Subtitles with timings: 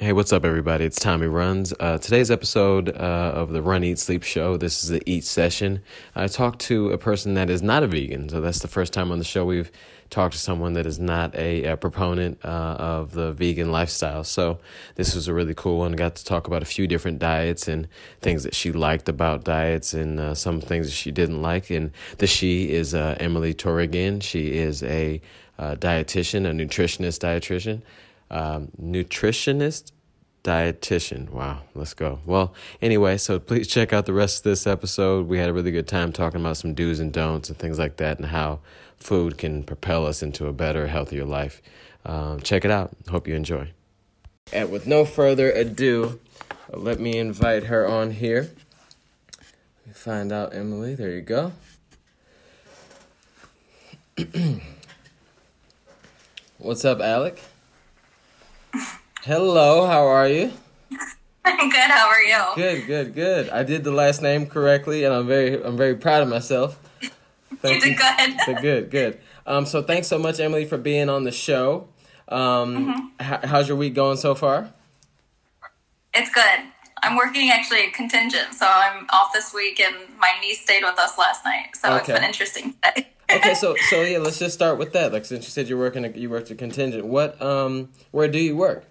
[0.00, 0.86] Hey, what's up, everybody?
[0.86, 1.74] It's Tommy Runs.
[1.78, 4.56] Uh, today's episode uh, of the Run, Eat, Sleep show.
[4.56, 5.82] This is the Eat session.
[6.16, 9.12] I talked to a person that is not a vegan, so that's the first time
[9.12, 9.70] on the show we've
[10.08, 14.24] talked to someone that is not a, a proponent uh, of the vegan lifestyle.
[14.24, 14.58] So
[14.94, 15.92] this was a really cool one.
[15.92, 17.86] got to talk about a few different diets and
[18.22, 21.68] things that she liked about diets and uh, some things that she didn't like.
[21.68, 24.22] And the she is uh, Emily Torigian.
[24.22, 25.20] She is a
[25.58, 27.82] uh, dietitian, a nutritionist dietitian
[28.30, 29.92] um, nutritionist
[30.42, 31.30] dietitian.
[31.30, 32.20] Wow, let's go.
[32.24, 35.28] Well, anyway, so please check out the rest of this episode.
[35.28, 37.96] We had a really good time talking about some do's and don'ts and things like
[37.98, 38.60] that and how
[38.96, 41.60] food can propel us into a better, healthier life.
[42.04, 42.92] Um, check it out.
[43.08, 43.72] Hope you enjoy.
[44.52, 46.20] And with no further ado,
[46.72, 48.50] let me invite her on here.
[49.38, 50.94] Let me find out Emily.
[50.94, 51.52] There you go.
[56.58, 57.42] What's up, Alec?
[59.22, 60.52] Hello, how are you?
[61.44, 61.90] Good.
[61.90, 62.42] How are you?
[62.54, 63.48] Good, good, good.
[63.50, 66.78] I did the last name correctly, and I'm very, I'm very proud of myself.
[67.56, 68.36] Thank you did you.
[68.46, 68.62] good.
[68.62, 69.20] good, good.
[69.46, 71.88] Um, so thanks so much, Emily, for being on the show.
[72.28, 73.34] Um, mm-hmm.
[73.34, 74.72] h- how's your week going so far?
[76.14, 76.60] It's good.
[77.02, 80.98] I'm working actually a contingent, so I'm off this week, and my niece stayed with
[80.98, 81.98] us last night, so okay.
[81.98, 83.08] it's been interesting today.
[83.36, 85.12] okay, so so yeah, let's just start with that.
[85.12, 87.06] Like since you said you're working, you worked a contingent.
[87.06, 88.84] What um, where do you work?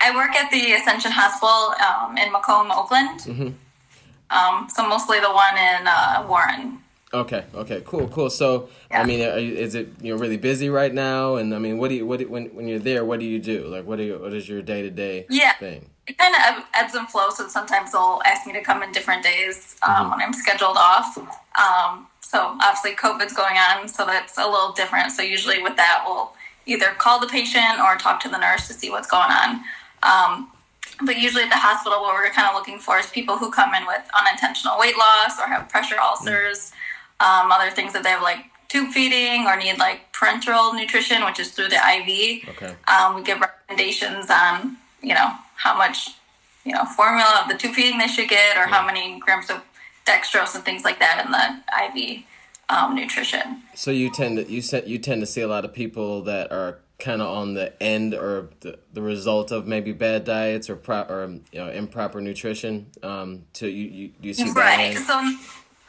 [0.00, 3.20] I work at the Ascension Hospital um, in Macomb, Oakland.
[3.20, 3.48] Mm-hmm.
[4.30, 6.80] Um, so mostly the one in uh, Warren.
[7.14, 7.44] Okay.
[7.54, 7.82] Okay.
[7.86, 8.08] Cool.
[8.08, 8.30] Cool.
[8.30, 9.00] So, yeah.
[9.00, 11.36] I mean, you, is it you're really busy right now?
[11.36, 13.04] And I mean, what do you what do, when when you're there?
[13.04, 13.66] What do you do?
[13.66, 15.88] Like, what do you what is your day to day yeah thing?
[16.06, 17.36] It kind of ebbs and flows.
[17.36, 20.10] So sometimes they'll ask me to come in different days um, mm-hmm.
[20.10, 21.16] when I'm scheduled off.
[21.16, 22.06] Um,
[22.36, 25.10] so obviously, COVID's going on, so that's a little different.
[25.10, 26.34] So usually with that, we'll
[26.66, 29.62] either call the patient or talk to the nurse to see what's going on.
[30.02, 30.52] Um,
[31.02, 33.72] but usually at the hospital, what we're kind of looking for is people who come
[33.74, 36.72] in with unintentional weight loss or have pressure ulcers,
[37.20, 41.40] um, other things that they have like tube feeding or need like parenteral nutrition, which
[41.40, 42.50] is through the IV.
[42.50, 42.74] Okay.
[42.86, 46.10] Um, we give recommendations on, you know, how much,
[46.66, 48.74] you know, formula of the tube feeding they should get or yeah.
[48.74, 49.62] how many grams of
[50.06, 52.24] dextrose and things like that in the IV
[52.68, 53.62] um, nutrition.
[53.74, 56.78] So you tend to you you tend to see a lot of people that are
[56.98, 61.00] kind of on the end or the, the result of maybe bad diets or pro,
[61.02, 62.86] or you know improper nutrition.
[63.02, 64.96] Um, to you you, you see right.
[64.96, 65.36] So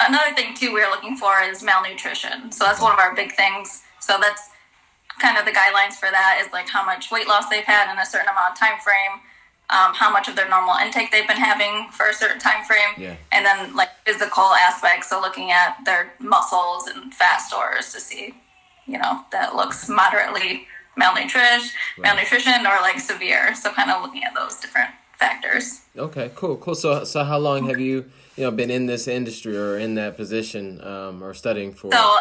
[0.02, 2.52] another thing too we're looking for is malnutrition.
[2.52, 3.84] So that's one of our big things.
[4.00, 4.50] So that's
[5.20, 7.98] kind of the guidelines for that is like how much weight loss they've had in
[7.98, 9.22] a certain amount of time frame
[9.70, 12.94] um, how much of their normal intake they've been having for a certain time frame,
[12.98, 13.16] yeah.
[13.32, 18.34] and then like physical aspects, so looking at their muscles and fat stores to see,
[18.86, 22.04] you know, that looks moderately malnutrition, right.
[22.04, 23.54] malnutrition, or like severe.
[23.56, 25.82] So kind of looking at those different factors.
[25.98, 26.76] Okay, cool, cool.
[26.76, 30.16] So, so how long have you, you know, been in this industry or in that
[30.16, 31.92] position um, or studying for?
[31.92, 32.16] So,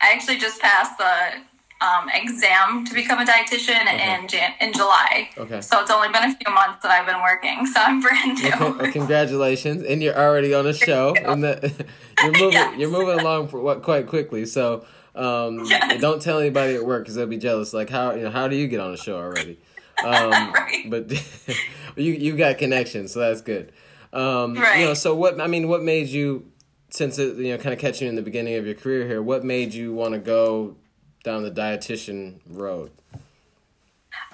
[0.00, 1.40] I actually just passed the
[1.84, 4.14] um, exam to become a dietitian okay.
[4.14, 5.30] in Jan- in July.
[5.36, 5.60] Okay.
[5.60, 8.48] So it's only been a few months that I've been working, so I'm brand new.
[8.48, 8.58] Okay.
[8.58, 11.86] Well, congratulations, and you're already on a show, and the,
[12.22, 12.78] you're moving yes.
[12.78, 14.46] you're moving along for what quite quickly.
[14.46, 14.84] So
[15.14, 16.00] um, yes.
[16.00, 17.72] don't tell anybody at work because they'll be jealous.
[17.72, 19.58] Like how you know how do you get on a show already?
[20.04, 20.84] Um, right.
[20.88, 21.10] But
[21.96, 23.72] you you got connections, so that's good.
[24.12, 24.80] Um, right.
[24.80, 26.50] You know, so what I mean, what made you
[26.90, 29.22] since it, you know kind of catching you in the beginning of your career here?
[29.22, 30.76] What made you want to go
[31.24, 32.92] down the dietitian road?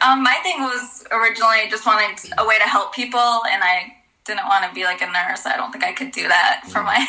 [0.03, 4.47] Um, my thing was originally just wanting a way to help people, and I didn't
[4.47, 5.47] want to be like a nurse.
[5.47, 6.97] I don't think I could do that for my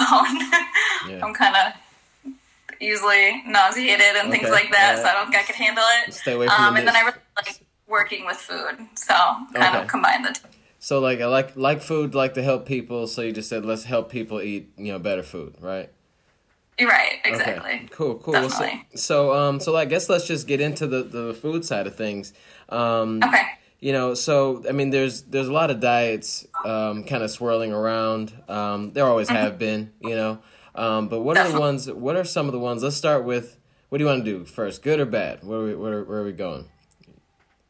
[0.00, 1.10] own.
[1.10, 1.24] Yeah.
[1.24, 2.32] I'm kind of
[2.80, 4.38] easily nauseated and okay.
[4.38, 6.14] things like that, so I don't think I could handle it.
[6.14, 9.56] Stay away from um, the And then I really like working with food, so kind
[9.56, 9.82] okay.
[9.82, 10.48] of combine the two.
[10.78, 13.06] So like I like like food, like to help people.
[13.06, 15.90] So you just said let's help people eat you know better food, right?
[16.80, 17.72] Right, exactly.
[17.72, 17.88] Okay.
[17.90, 18.34] Cool, cool.
[18.34, 18.86] Definitely.
[18.94, 21.96] So, so, um, so I guess let's just get into the the food side of
[21.96, 22.32] things.
[22.68, 23.46] Um, okay.
[23.80, 27.72] You know, so I mean, there's there's a lot of diets um, kind of swirling
[27.72, 28.32] around.
[28.48, 29.36] Um, there always mm-hmm.
[29.36, 30.38] have been, you know.
[30.74, 31.54] Um, but what Definitely.
[31.54, 31.90] are the ones?
[31.90, 32.82] What are some of the ones?
[32.82, 33.58] Let's start with.
[33.88, 34.82] What do you want to do first?
[34.82, 35.44] Good or bad?
[35.44, 36.70] Where are we, where, where are we going?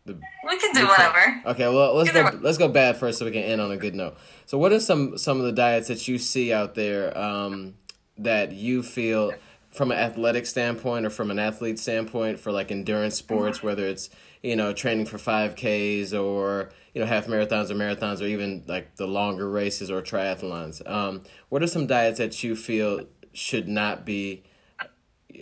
[0.04, 1.42] The, we can do whatever.
[1.46, 2.38] Okay, well let's Either go.
[2.42, 4.16] Let's go bad first, so we can end on a good note.
[4.46, 7.16] So, what are some some of the diets that you see out there?
[7.16, 7.74] Um,
[8.18, 9.32] that you feel
[9.70, 14.10] from an athletic standpoint or from an athlete standpoint for like endurance sports, whether it's
[14.42, 18.62] you know training for five Ks or you know half marathons or marathons or even
[18.66, 20.86] like the longer races or triathlons.
[20.88, 24.42] Um, what are some diets that you feel should not be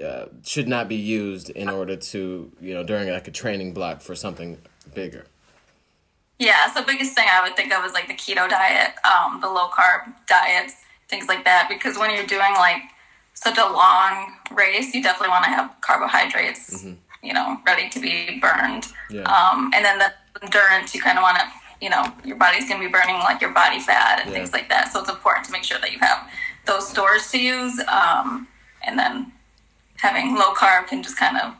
[0.05, 4.01] uh, should not be used in order to you know during like a training block
[4.01, 4.59] for something
[4.95, 5.27] bigger?
[6.39, 9.49] Yeah, so biggest thing I would think of is like the keto diet, um, the
[9.51, 10.75] low carb diets,
[11.11, 11.67] things like that.
[11.69, 12.83] Because when you're doing like
[13.35, 17.27] such a long race, you definitely want to have carbohydrates, mm-hmm.
[17.27, 18.87] you know, ready to be burned.
[19.11, 19.23] Yeah.
[19.23, 20.13] Um, and then the
[20.43, 21.45] endurance, you kind of want to,
[21.81, 24.37] you know, your body's going to be burning like your body fat and yeah.
[24.37, 24.93] things like that.
[24.93, 26.31] So it's important to make sure that you have
[26.67, 27.81] those stores to use.
[27.89, 28.47] Um,
[28.87, 29.33] and then
[29.97, 31.55] having low carb can just kind of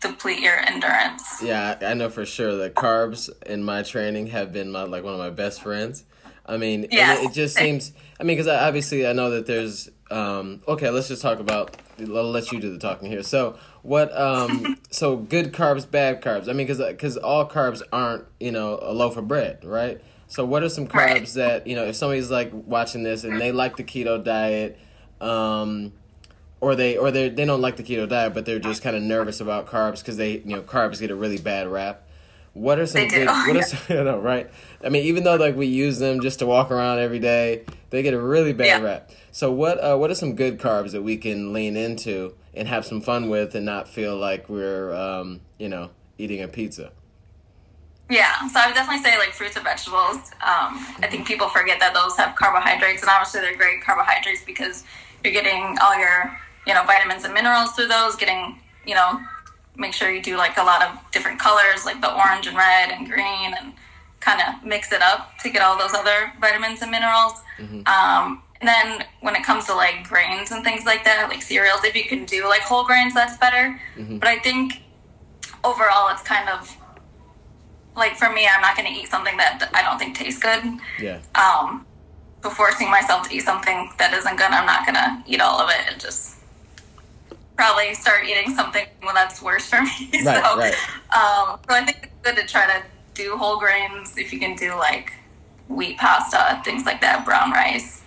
[0.00, 1.42] deplete your endurance.
[1.42, 5.14] Yeah, I know for sure that carbs in my training have been my like one
[5.14, 6.04] of my best friends.
[6.44, 7.20] I mean, yes.
[7.20, 7.92] it, it, just seems.
[8.22, 9.90] I mean, because obviously I know that there's.
[10.08, 11.76] Um, okay, let's just talk about.
[11.98, 13.24] I'll let you do the talking here.
[13.24, 14.16] So what?
[14.16, 16.48] Um, so good carbs, bad carbs.
[16.48, 20.00] I mean, because because all carbs aren't you know a loaf of bread, right?
[20.28, 21.34] So what are some carbs right.
[21.34, 24.78] that you know if somebody's like watching this and they like the keto diet,
[25.20, 25.92] um,
[26.60, 29.02] or they or they they don't like the keto diet, but they're just kind of
[29.02, 32.06] nervous about carbs because they you know carbs get a really bad rap.
[32.54, 33.26] What are some good?
[33.26, 34.50] What are some, you know, right?
[34.84, 38.02] I mean, even though like we use them just to walk around every day, they
[38.02, 38.80] get a really bad yeah.
[38.80, 39.10] rap.
[39.30, 42.84] So what uh, what are some good carbs that we can lean into and have
[42.84, 46.92] some fun with and not feel like we're um, you know eating a pizza?
[48.10, 50.16] Yeah, so I would definitely say like fruits and vegetables.
[50.42, 54.84] Um, I think people forget that those have carbohydrates, and obviously they're great carbohydrates because
[55.24, 59.20] you're getting all your you know, vitamins and minerals through those, getting, you know,
[59.76, 62.90] make sure you do like a lot of different colors, like the orange and red
[62.90, 63.72] and green, and
[64.20, 67.34] kind of mix it up to get all those other vitamins and minerals.
[67.58, 67.86] Mm-hmm.
[67.86, 71.82] Um, and then when it comes to like grains and things like that, like cereals,
[71.84, 73.80] if you can do like whole grains, that's better.
[73.96, 74.18] Mm-hmm.
[74.18, 74.82] But I think
[75.64, 76.76] overall, it's kind of
[77.96, 80.78] like for me, I'm not going to eat something that I don't think tastes good.
[81.00, 81.20] Yeah.
[81.34, 81.84] Um,
[82.42, 85.60] so forcing myself to eat something that isn't good, I'm not going to eat all
[85.60, 86.38] of it and just
[87.62, 90.10] probably start eating something when that's worse for me.
[90.24, 90.74] Right, so, right.
[91.14, 92.82] Um, so I think it's good to try to
[93.14, 95.12] do whole grains if you can do like
[95.68, 98.02] wheat pasta, things like that, brown rice.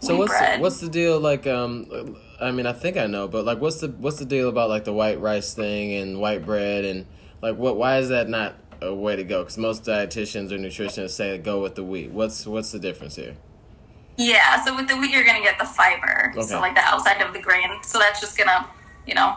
[0.00, 1.46] So what's the, what's the deal like?
[1.46, 4.68] Um, I mean, I think I know, but like, what's the what's the deal about
[4.68, 7.06] like the white rice thing and white bread and
[7.42, 7.76] like what?
[7.76, 9.42] Why is that not a way to go?
[9.42, 12.10] Because most dietitians or nutritionists say go with the wheat.
[12.10, 13.36] What's what's the difference here?
[14.16, 16.42] Yeah, so with the wheat, you're gonna get the fiber, okay.
[16.42, 17.68] so like the outside of the grain.
[17.82, 18.66] So that's just gonna
[19.06, 19.36] you know,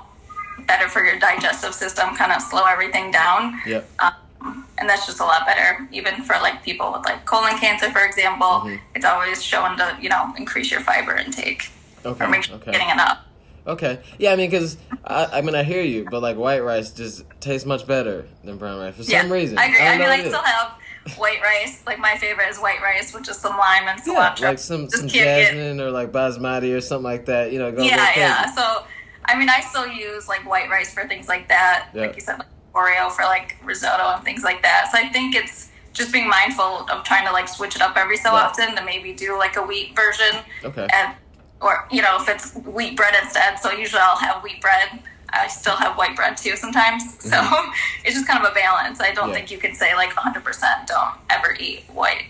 [0.68, 3.60] better for your digestive system, kind of slow everything down.
[3.65, 3.89] Yep.
[4.00, 7.89] Um, and that's just a lot better, even for like people with like colon cancer,
[7.92, 8.48] for example.
[8.48, 8.75] Mm-hmm.
[8.95, 11.69] It's always shown to you know increase your fiber intake.
[12.06, 12.25] Okay.
[12.25, 12.65] Or make sure okay.
[12.65, 13.19] you're getting enough.
[13.65, 14.01] Okay.
[14.19, 17.24] Yeah, I mean, because I, I mean, I hear you, but like white rice just
[17.39, 19.57] tastes much better than brown rice for yeah, some reason.
[19.57, 19.80] I agree.
[19.80, 20.74] I, I mean, I still have
[21.18, 21.81] white rice.
[21.86, 24.42] Like my favorite is white rice with just some lime and cilantro.
[24.42, 25.86] Yeah, like some just some jasmine get...
[25.86, 27.54] or like basmati or something like that.
[27.54, 28.54] You know, go yeah, yeah.
[28.54, 28.83] So
[29.25, 31.89] I mean, I still use like white rice for things like that.
[31.93, 32.01] Yeah.
[32.01, 34.89] Like you said, like arborio for like risotto and things like that.
[34.91, 38.17] So I think it's just being mindful of trying to like switch it up every
[38.17, 40.41] so often to maybe do like a wheat version.
[40.63, 40.87] Okay.
[40.91, 41.15] And
[41.61, 43.59] or you know if it's wheat bread instead.
[43.59, 44.99] So usually I'll have wheat bread.
[45.29, 47.03] I still have white bread too sometimes.
[47.23, 47.53] Mm-hmm.
[47.53, 47.71] So
[48.05, 48.99] it's just kind of a balance.
[48.99, 49.35] I don't yeah.
[49.35, 52.25] think you can say like 100% don't ever eat white,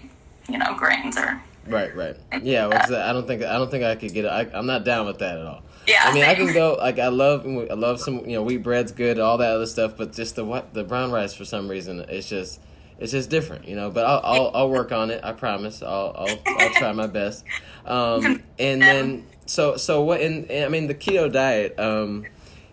[0.47, 1.41] you know, grains or.
[1.67, 2.17] Right, right.
[2.41, 4.29] Yeah, well, I don't think I don't think I could get it.
[4.29, 5.63] I, I'm not down with that at all.
[5.87, 6.01] Yeah.
[6.03, 6.31] I mean, same.
[6.31, 9.37] I can go like I love I love some you know wheat bread's good, all
[9.37, 12.59] that other stuff, but just the what the brown rice for some reason it's just
[12.99, 13.89] it's just different, you know.
[13.89, 15.23] But I'll I'll, I'll work on it.
[15.23, 15.81] I promise.
[15.81, 17.43] I'll I'll, I'll try my best.
[17.85, 20.21] Um, and then so so what?
[20.21, 22.25] And, I mean the keto diet um,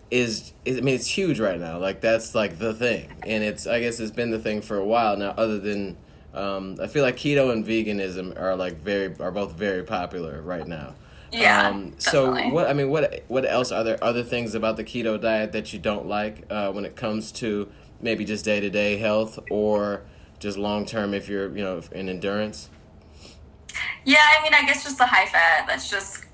[0.09, 1.79] is, is I mean it's huge right now.
[1.79, 4.85] Like that's like the thing, and it's I guess it's been the thing for a
[4.85, 5.31] while now.
[5.31, 5.97] Other than
[6.33, 10.67] um, I feel like keto and veganism are like very are both very popular right
[10.67, 10.95] now.
[11.31, 11.69] Yeah.
[11.69, 15.19] Um, so what I mean, what what else are there other things about the keto
[15.19, 17.69] diet that you don't like uh, when it comes to
[18.01, 20.03] maybe just day to day health or
[20.39, 22.69] just long term if you're you know in endurance?
[24.03, 25.67] Yeah, I mean, I guess just the high fat.
[25.67, 26.25] That's just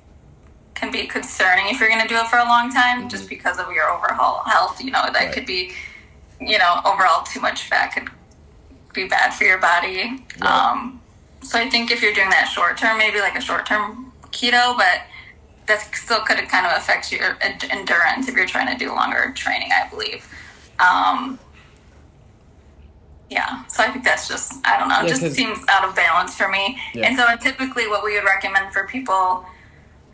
[0.73, 3.07] can be concerning if you're going to do it for a long time, mm-hmm.
[3.07, 4.83] just because of your overall health.
[4.83, 5.33] You know, that right.
[5.33, 5.71] could be,
[6.39, 8.09] you know, overall too much fat could
[8.97, 10.25] be bad for your body.
[10.41, 10.43] Right.
[10.43, 11.01] Um,
[11.41, 14.75] so I think if you're doing that short term, maybe like a short term keto,
[14.75, 15.03] but
[15.67, 19.69] that still could kind of affect your endurance if you're trying to do longer training,
[19.71, 20.27] I believe.
[20.79, 21.39] Um,
[23.29, 26.35] yeah, so I think that's just, I don't know, yeah, just seems out of balance
[26.35, 26.79] for me.
[26.93, 27.07] Yeah.
[27.07, 29.45] And so typically what we would recommend for people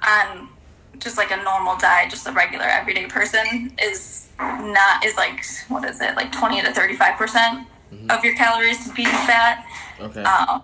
[0.05, 0.49] on
[0.97, 5.87] just like a normal diet, just a regular everyday person, is not, is like, what
[5.87, 9.65] is it, like 20 to 35% percent mm hmm of your calories being fat.
[9.99, 10.23] Okay.
[10.23, 10.63] Um,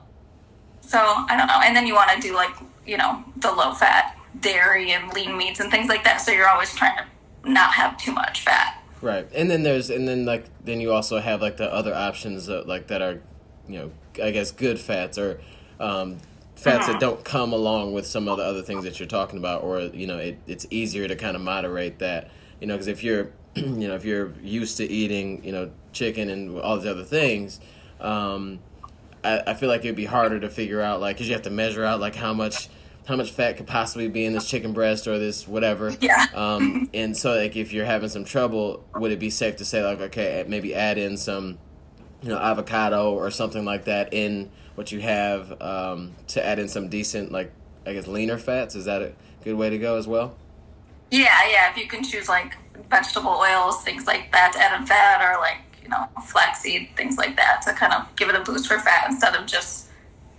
[0.81, 1.61] so I don't know.
[1.63, 2.51] And then you want to do like
[2.89, 6.17] you know, the low fat dairy and lean meats and things like that.
[6.17, 8.81] So you're always trying to not have too much fat.
[9.01, 9.27] Right.
[9.33, 12.67] And then there's, and then like, then you also have like the other options that,
[12.67, 13.21] like that are
[13.67, 15.39] you know, I guess good fats or
[15.79, 16.17] um,
[16.55, 19.63] fats that don't come along with some of the other things that you're talking about,
[19.63, 22.31] or you know, it, it's easier to kind of moderate that.
[22.59, 23.31] You know, because if you're,
[23.81, 27.59] you know, if you're used to eating, you know, chicken and all these other things,
[27.99, 28.59] um,
[29.23, 31.49] I, I feel like it'd be harder to figure out, like, because you have to
[31.49, 32.69] measure out like how much
[33.09, 35.91] how much fat could possibly be in this chicken breast or this whatever.
[35.99, 36.27] Yeah.
[36.35, 39.83] Um, and so like if you're having some trouble, would it be safe to say
[39.83, 41.57] like okay, maybe add in some,
[42.21, 46.67] you know, avocado or something like that in what you have um, to add in
[46.67, 47.51] some decent like
[47.83, 48.75] I guess leaner fats?
[48.75, 49.13] Is that a
[49.43, 50.35] good way to go as well?
[51.09, 51.71] Yeah, yeah.
[51.71, 52.55] If you can choose like
[52.89, 57.17] vegetable oils, things like that to add in fat, or like you know flaxseed, things
[57.17, 59.87] like that to kind of give it a boost for fat instead of just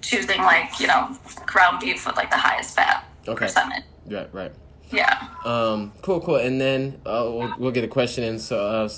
[0.02, 1.16] choosing like you know
[1.46, 3.46] ground beef with like the highest fat Okay.
[3.46, 3.84] percentage.
[4.06, 4.52] Right, right.
[4.90, 5.28] Yeah.
[5.44, 6.36] Um, cool, cool.
[6.36, 8.38] And then uh, we'll, we'll get a question in.
[8.40, 8.88] So, uh,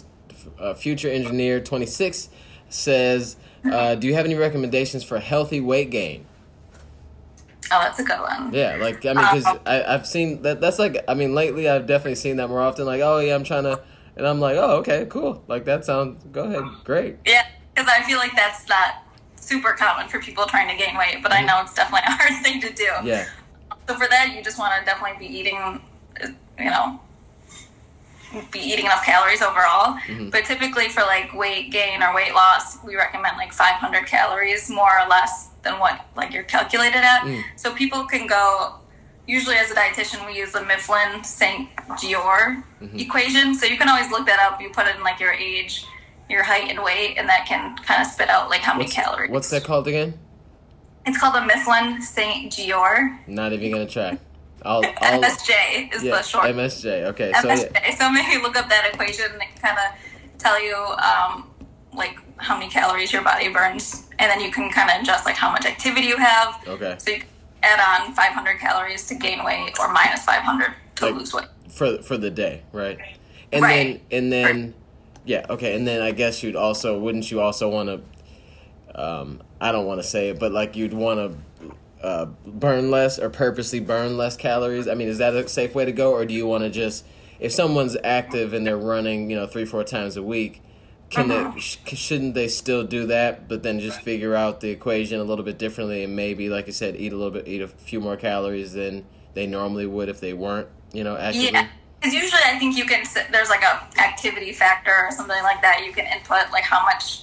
[0.58, 2.28] uh, future engineer twenty six
[2.70, 3.37] says,
[3.70, 6.25] uh, "Do you have any recommendations for healthy weight gain?"
[7.73, 8.52] Oh, that's a good one.
[8.52, 10.61] Yeah, like I mean, because I've seen that.
[10.61, 12.85] That's like I mean, lately I've definitely seen that more often.
[12.85, 13.83] Like, oh yeah, I'm trying to,
[14.17, 15.43] and I'm like, oh okay, cool.
[15.49, 16.23] Like that sounds.
[16.33, 17.17] Go ahead, great.
[17.25, 19.05] Yeah, because I feel like that's not
[19.37, 22.43] super common for people trying to gain weight, but I know it's definitely a hard
[22.43, 22.85] thing to do.
[22.85, 23.07] Mm-hmm.
[23.07, 23.26] Yeah,
[23.88, 25.81] So for that, you just want to definitely be eating,
[26.59, 27.00] you know,
[28.50, 29.99] be eating enough calories overall.
[30.07, 30.31] Mm-hmm.
[30.31, 35.00] But typically for like weight gain or weight loss, we recommend like 500 calories more
[35.00, 37.23] or less than what like you're calculated at.
[37.23, 37.42] Mm.
[37.57, 38.76] So people can go.
[39.26, 41.69] Usually, as a dietitian, we use the Mifflin St.
[42.00, 42.99] Jeor Mm-hmm.
[42.99, 43.54] equation.
[43.54, 44.61] So you can always look that up.
[44.61, 45.85] You put in like your age,
[46.28, 49.31] your height, and weight, and that can kind of spit out like how many calories.
[49.31, 50.19] what's that called again?
[51.07, 52.52] It's called the Mifflin St.
[52.52, 53.19] Jeor.
[53.28, 54.19] Not even gonna try.
[54.64, 56.45] I'll, I'll MSJ is yeah, the short.
[56.47, 57.04] MSJ.
[57.11, 57.73] Okay, so MSJ.
[57.75, 61.49] yeah, So maybe look up that equation and it kind of tell you um,
[61.95, 65.37] like how many calories your body burns, and then you can kind of adjust like
[65.37, 66.61] how much activity you have.
[66.68, 66.96] okay.
[66.99, 67.28] So you can
[67.62, 71.46] add on 500 calories to gain weight or minus 500 to Like- lose weight.
[71.68, 72.99] for for the day, right?
[73.52, 74.00] And Right.
[74.11, 74.75] then and then
[75.25, 79.72] yeah, okay, and then I guess you'd also wouldn't you also want to um I
[79.72, 81.38] don't want to say it, but like you'd want to
[82.06, 84.88] uh, burn less or purposely burn less calories.
[84.88, 87.04] I mean, is that a safe way to go, or do you want to just
[87.38, 90.61] if someone's active and they're running, you know, three four times a week,
[91.12, 91.52] can Uh-huh.
[91.54, 95.25] they sh- shouldn't they still do that, but then just figure out the equation a
[95.25, 98.00] little bit differently and maybe, like I said, eat a little bit, eat a few
[98.00, 99.04] more calories than
[99.35, 101.50] they normally would if they weren't, you know, actively.
[101.52, 101.69] Yeah.
[102.00, 105.85] Because usually I think you can, there's like a activity factor or something like that.
[105.87, 107.21] You can input like how much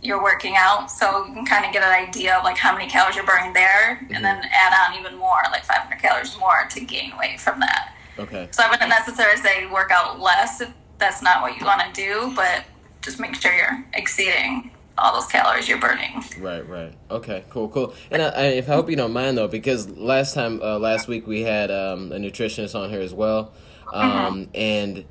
[0.00, 0.90] you're working out.
[0.90, 3.52] So you can kind of get an idea of like how many calories you're burning
[3.52, 7.58] there and then add on even more, like 500 calories more to gain weight from
[7.60, 7.94] that.
[8.18, 8.48] Okay.
[8.52, 12.00] So I wouldn't necessarily say work out less if that's not what you want to
[12.00, 12.64] do, but
[13.02, 16.22] just make sure you're exceeding all those calories you're burning.
[16.38, 16.92] Right, right.
[17.10, 17.94] Okay, cool, cool.
[18.10, 21.08] And I, I, if I hope you don't mind though, because last time, uh, last
[21.08, 23.52] week we had um, a nutritionist on here as well,
[23.92, 25.04] um, and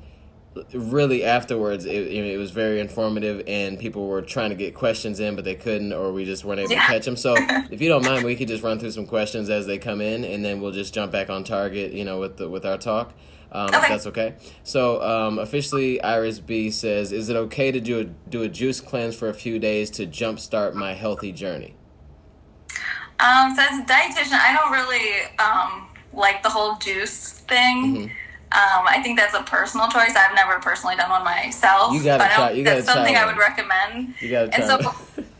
[0.74, 5.34] really afterwards it, it was very informative, and people were trying to get questions in,
[5.34, 6.80] but they couldn't, or we just weren't able Yeah.
[6.86, 7.16] to catch them.
[7.16, 10.00] So if you don't mind, we could just run through some questions as they come
[10.00, 12.78] in, and then we'll just jump back on target, you know, with the, with our
[12.78, 13.12] talk.
[13.54, 14.34] Um, If that's okay.
[14.64, 18.80] So um, officially, Iris B says, "Is it okay to do a, do a juice
[18.80, 21.76] cleanse for a few days to jumpstart my healthy journey?"
[23.20, 27.96] Um, so as a dietitian, I don't really um, like the whole juice thing.
[27.96, 28.04] Mm-hmm.
[28.54, 30.14] Um, I think that's a personal choice.
[30.16, 31.94] I've never personally done one myself.
[31.94, 34.14] You gotta but try- don't- you gotta That's something try I would recommend.
[34.20, 34.78] You gotta And so,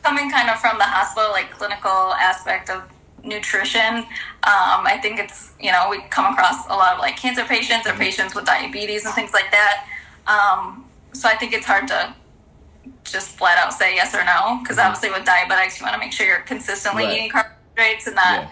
[0.02, 2.82] coming kind of from the hospital, like clinical aspect of
[3.24, 7.44] nutrition, um, I think it's you know we come across a lot of like cancer
[7.44, 7.96] patients Mm-hmm.
[8.00, 9.86] or patients with diabetes and things like that.
[10.26, 12.14] Um, so I think it's hard to
[13.04, 16.12] just flat out say yes or no because obviously with diabetics you want to make
[16.12, 17.10] sure you're consistently Mm-hmm.
[17.10, 17.18] Right.
[17.18, 18.48] eating carbohydrates and not Yeah.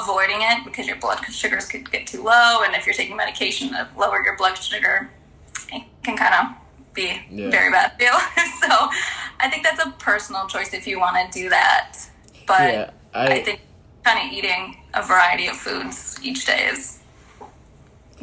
[0.00, 3.70] avoiding it because your blood sugars could get too low and if you're taking medication
[3.70, 5.10] to lower your blood sugar
[5.72, 7.50] it can kind of be Yeah.
[7.50, 8.10] very bad for you
[8.60, 8.88] so
[9.40, 11.96] i think that's a personal choice if you want to do that
[12.46, 13.60] but Yeah, I, I- think
[14.04, 17.00] kind of eating a variety of foods each day is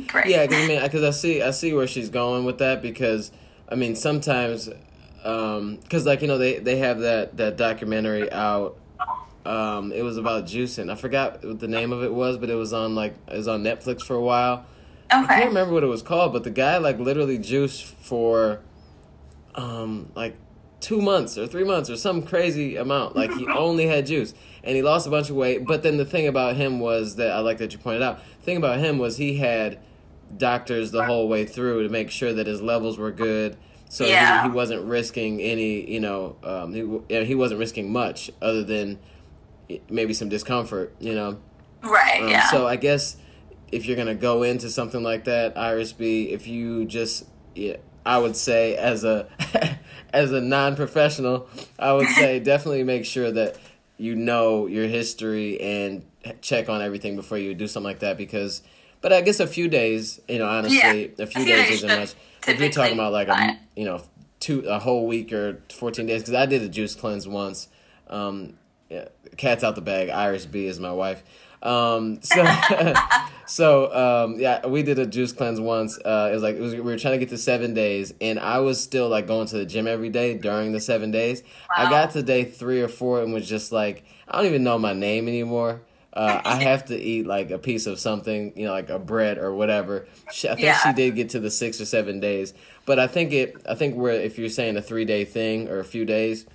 [0.07, 2.81] great Yeah, cause, I mean, because I see, I see where she's going with that.
[2.81, 3.31] Because
[3.67, 4.69] I mean, sometimes,
[5.17, 8.77] because like you know, they they have that that documentary out.
[9.45, 10.91] Um, it was about juicing.
[10.91, 13.47] I forgot what the name of it was, but it was on like it was
[13.47, 14.65] on Netflix for a while.
[15.11, 15.23] Okay.
[15.23, 18.59] I can't remember what it was called, but the guy like literally juiced for,
[19.55, 20.35] um, like
[20.81, 23.15] two months or three months or some crazy amount.
[23.15, 24.33] Like he only had juice,
[24.63, 25.65] and he lost a bunch of weight.
[25.65, 28.19] But then the thing about him was that I like that you pointed out.
[28.39, 29.79] The thing about him was he had
[30.37, 33.57] doctors the whole way through to make sure that his levels were good.
[33.89, 34.43] So Yeah.
[34.43, 36.73] he, he wasn't risking any, you know, um,
[37.09, 38.99] he he wasn't risking much other than
[39.89, 41.39] maybe some discomfort, you know.
[41.83, 42.21] Right.
[42.21, 42.49] Um, yeah.
[42.51, 43.17] So I guess
[43.71, 48.17] if you're gonna go into something like that, Iris B, if you just, yeah, I
[48.19, 49.27] would say as a
[50.13, 51.47] as a non-professional,
[51.77, 53.57] I would say definitely make sure that
[53.97, 56.05] you know your history and
[56.41, 58.61] check on everything before you do something like that because.
[59.01, 60.91] But I guess a few days, you know, honestly, Yeah.
[60.91, 62.13] a few A few days days isn't much.
[62.47, 64.01] If you're talking about like a, you know,
[64.41, 67.69] two a whole week or fourteen days, because I did a juice cleanse once.
[68.09, 68.55] Um,
[68.89, 69.05] yeah,
[69.37, 70.09] cat's out the bag.
[70.09, 71.23] Iris B is my wife.
[71.63, 72.43] Um, so,
[73.49, 73.91] so
[74.25, 75.97] um, yeah, we did a juice cleanse once.
[75.97, 78.39] Uh, it was like it was, we were trying to get to seven days, and
[78.39, 81.41] I was still like going to the gym every day during the seven days.
[81.75, 84.77] I got to day three or four and was just like, I don't even know
[84.77, 85.81] my name anymore.
[86.13, 89.39] Uh, I have to eat like a piece of something, you know, like a bread
[89.39, 90.07] or whatever.
[90.31, 90.77] She, I think Yeah.
[90.77, 92.53] she did get to the six or seven days,
[92.85, 93.55] but I think it.
[93.67, 96.45] I think where if you're saying a three day thing or a few days,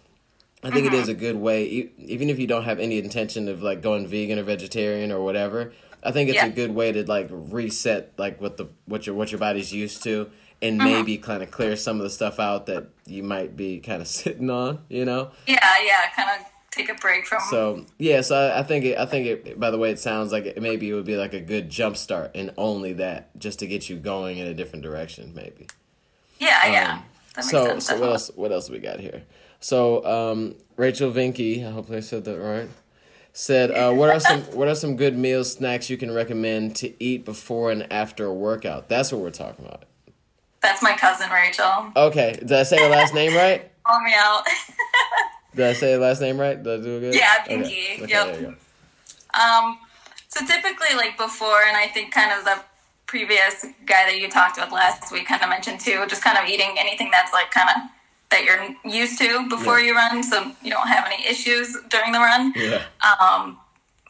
[0.62, 3.62] I think it is a good way, even if you don't have any intention of
[3.62, 5.72] like going vegan or vegetarian or whatever.
[6.04, 6.46] I think it's Yeah.
[6.46, 10.02] a good way to like reset like what the what your what your body's used
[10.04, 10.30] to,
[10.62, 10.84] and Mm-hmm.
[10.92, 14.08] maybe kind of clear some of the stuff out that you might be kind of
[14.20, 14.80] sitting on.
[14.88, 15.30] You know.
[15.46, 15.58] yeah.
[15.84, 16.10] Yeah.
[16.14, 17.40] Kind of take a break from.
[17.50, 18.98] So yeah, so I, I think it.
[18.98, 19.60] I think it.
[19.60, 21.96] By the way, it sounds like it, maybe it would be like a good jump
[21.96, 25.68] start, and only that, just to get you going in a different direction, maybe.
[26.38, 26.66] yeah.
[26.70, 26.92] Yeah.
[26.94, 27.04] Um,
[27.36, 27.86] that so sense.
[27.86, 29.22] so what else what else we got here?
[29.60, 32.68] So um, Rachel Vinky, I hope I said that right.
[33.36, 37.02] Said, uh, what are some what are some good meals snacks you can recommend to
[37.02, 38.88] eat before and after a workout?
[38.88, 39.82] That's what we're talking about.
[40.62, 41.90] That's my cousin Rachel.
[41.96, 43.72] Okay, did I say her last name right?
[43.84, 44.44] Call me out.
[45.56, 46.62] Did I say her last name right?
[46.62, 47.14] Did I do it good?
[47.16, 47.56] Yeah, Okay.
[47.56, 48.02] Pinky.
[48.04, 48.40] Okay, Yep.
[48.40, 48.56] you.
[49.40, 49.78] Um,
[50.28, 52.60] so typically, like before, and I think kind of the
[53.06, 56.48] previous guy that you talked with last week kind of mentioned too, just kind of
[56.48, 57.90] eating anything that's like kind of
[58.34, 58.64] that you're
[59.00, 59.86] used to before Yeah.
[59.86, 62.52] you run, so you don't have any issues during the run.
[62.56, 62.82] Yeah.
[63.10, 63.58] Um,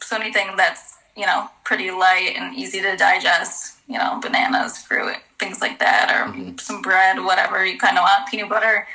[0.01, 0.83] so anything that's
[1.15, 3.55] you know pretty light and easy to digest,
[3.87, 6.57] you know, bananas, fruit, things like that, or Mm-hmm.
[6.57, 8.87] some bread, whatever you kind of want, peanut butter.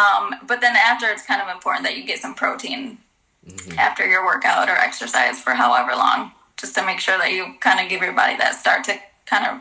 [0.00, 2.98] Um, but then after, it's kind of important that you get some protein
[3.46, 3.78] Mm-hmm.
[3.78, 7.78] after your workout or exercise for however long, just to make sure that you kind
[7.80, 8.94] of give your body that start to
[9.26, 9.54] kind of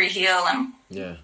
[0.00, 1.16] reheal and Yeah.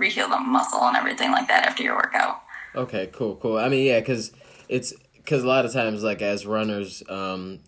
[0.00, 2.42] Reheal the muscle and everything like that after your workout.
[2.74, 3.58] Okay, cool, cool.
[3.58, 4.32] I mean, yeah, because
[4.68, 7.60] it's because a lot of times, like as runners, um,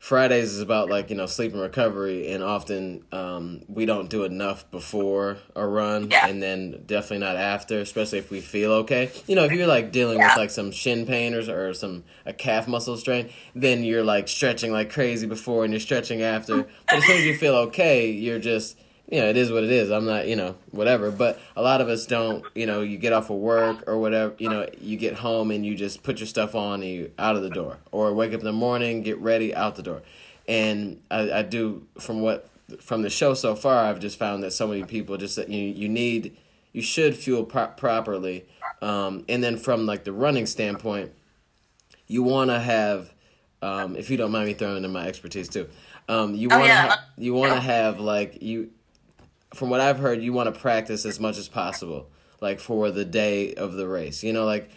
[0.00, 4.22] Fridays is about like you know sleep and recovery, and often um, we don't do
[4.24, 6.26] enough before a run, Yeah.
[6.28, 9.10] and then definitely not after, especially if we feel okay.
[9.26, 10.28] You know, if you're like dealing Yeah.
[10.28, 14.28] with like some shin pain or, or some a calf muscle strain, then you're like
[14.28, 16.62] stretching like crazy before, and you're stretching after.
[16.86, 18.78] But as soon as you feel okay, you're just
[19.10, 19.90] you know, it is what it is.
[19.90, 21.10] I'm not, you know, whatever.
[21.10, 24.34] But a lot of us don't, you know, you get off of work or whatever,
[24.38, 27.34] you know, you get home and you just put your stuff on and you out
[27.34, 27.78] of the door.
[27.90, 30.02] Or wake up in the morning, get ready, out the door.
[30.46, 34.52] And I, I do, from what, from the show so far, I've just found that
[34.52, 36.36] so many people just, that you, you need,
[36.72, 38.44] you should fuel pro- properly.
[38.82, 41.12] Um, and then from like the running standpoint,
[42.06, 43.12] you want to have,
[43.62, 45.66] um, if you don't mind me throwing in my expertise too,
[46.08, 46.88] um, you want to yeah.
[46.88, 48.70] ha- you want to have like you
[49.54, 52.08] from what I've heard, you want to practice as much as possible,
[52.40, 54.22] like for the day of the race.
[54.22, 54.70] You know, like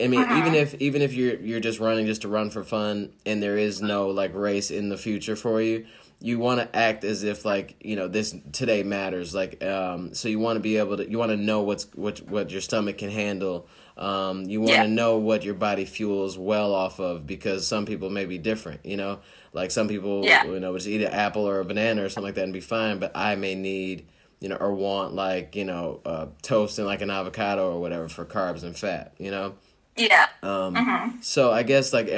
[0.00, 3.12] I mean, even if even if you're you're just running just to run for fun,
[3.26, 5.86] and there is no like race in the future for you,
[6.20, 9.34] you want to act as if like you know this today matters.
[9.34, 12.18] Like, um, so you want to be able to you want to know what's what
[12.28, 13.66] what your stomach can handle.
[13.96, 14.94] Um, you want to Yeah.
[14.94, 18.86] know what your body fuels well off of because some people may be different.
[18.86, 19.18] You know,
[19.52, 20.44] like some people Yeah.
[20.44, 22.60] you know just eat an apple or a banana or something like that and be
[22.60, 24.06] fine, but I may need
[24.40, 28.08] you know, or want like, you know, uh, toast and like an avocado or whatever
[28.08, 29.54] for carbs and fat, you know?
[29.96, 30.26] Yeah.
[30.42, 32.08] Um, So I guess like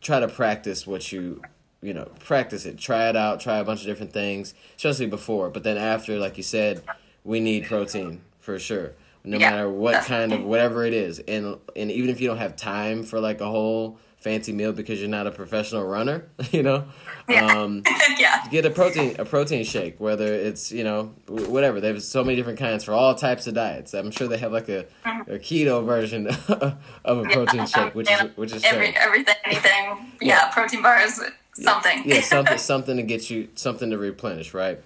[0.00, 1.42] try to practice what you,
[1.82, 2.78] you know, practice it.
[2.78, 3.40] Try it out.
[3.40, 5.50] Try a bunch of different things, especially before.
[5.50, 6.82] But then after, like you said,
[7.24, 8.92] we need protein for sure.
[9.24, 12.38] No Yeah, matter what kind of whatever it is, and and even if you don't
[12.38, 16.60] have time for like a whole fancy meal because you're not a professional runner, you
[16.64, 16.84] know,
[17.28, 17.46] Yeah.
[17.46, 17.84] um,
[18.18, 18.44] yeah.
[18.50, 22.34] get a protein a protein shake whether it's you know whatever they have so many
[22.36, 24.80] different kinds for all types of diets i'm sure they have like a,
[25.36, 26.26] a keto version
[27.04, 28.28] of a protein shake which is Yeah.
[28.36, 28.96] which is Every, strange.
[29.06, 30.12] everything, anything.
[30.20, 30.50] Yeah.
[30.50, 31.20] Protein bars,
[31.54, 32.02] something.
[32.04, 34.78] yeah something something to get you something to replenish right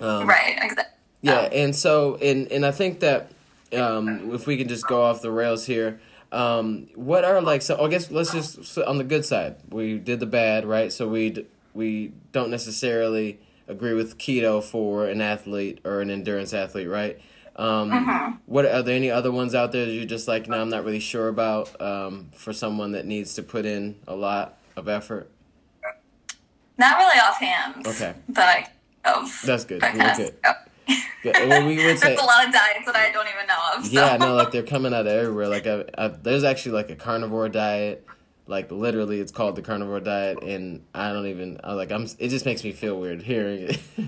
[0.00, 0.58] um, right.
[0.60, 0.84] Exactly.
[1.22, 3.30] yeah and so and and i think that
[3.74, 6.00] um, if we can just go off the rails here
[6.32, 10.18] um, what are like so i guess let's just on the good side we did
[10.18, 15.78] the bad right so we d- we don't necessarily agree with keto for an athlete
[15.84, 17.20] or an endurance athlete right
[17.54, 18.36] Um, mm-hmm.
[18.46, 20.84] What are there any other ones out there that you're just like, no, I'm not
[20.84, 25.30] really sure about um, for someone that needs to put in a lot of effort?
[26.78, 27.86] Not really offhand.
[27.86, 28.14] Okay.
[28.30, 28.48] That
[29.04, 29.42] I of.
[29.44, 29.82] That's good.
[29.82, 30.34] We're good.
[31.24, 33.86] Well, we would say, There's a lot of diets that I don't even know of.
[33.86, 33.92] So.
[33.92, 35.48] Yeah, no, like they're coming out of everywhere.
[35.48, 38.06] Like, I, I, there's actually like a carnivore diet.
[38.48, 41.60] Like literally, it's called the carnivore diet, and I don't even.
[41.62, 41.92] I like.
[41.92, 42.08] I'm.
[42.18, 43.80] It just makes me feel weird hearing it.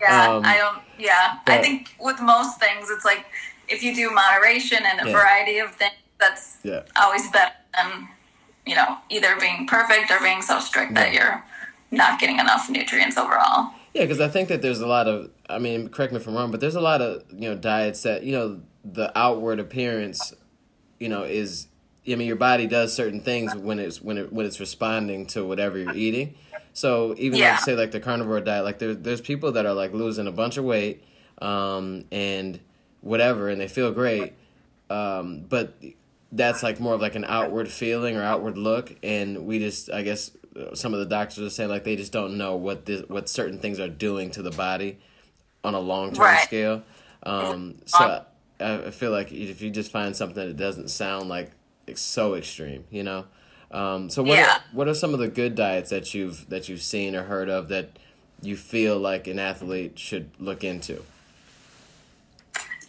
[0.00, 0.78] yeah, um, I don't.
[0.96, 3.26] Yeah, but, I think with most things, it's like
[3.68, 5.16] if you do moderation and a yeah.
[5.16, 6.82] variety of things, that's yeah.
[6.96, 8.08] always better than
[8.64, 11.04] you know either being perfect or being so strict yeah.
[11.04, 11.44] that you're
[11.90, 13.72] not getting enough nutrients overall.
[13.94, 16.34] Yeah, because I think that there's a lot of, I mean, correct me if I'm
[16.34, 20.34] wrong, but there's a lot of, you know, diets that, you know, the outward appearance,
[20.98, 21.66] you know, is,
[22.08, 25.44] I mean, your body does certain things when it's when it when it's responding to
[25.44, 26.34] whatever you're eating.
[26.72, 27.52] So even yeah.
[27.52, 30.32] like say like the carnivore diet, like there, there's people that are like losing a
[30.32, 31.04] bunch of weight,
[31.42, 32.58] um, and
[33.00, 34.34] whatever, and they feel great,
[34.88, 35.74] um, but
[36.32, 40.02] that's like more of like an outward feeling or outward look, and we just I
[40.02, 40.30] guess
[40.74, 43.58] some of the doctors are saying like they just don't know what this, what certain
[43.58, 44.98] things are doing to the body
[45.64, 46.44] on a long term right.
[46.44, 46.82] scale.
[47.22, 48.24] Um, so
[48.60, 51.50] I, I, feel like if you just find something that doesn't sound like
[51.86, 53.26] it's so extreme, you know.
[53.70, 54.54] Um, so what yeah.
[54.54, 57.48] are, what are some of the good diets that you've that you've seen or heard
[57.48, 57.90] of that
[58.42, 61.02] you feel like an athlete should look into?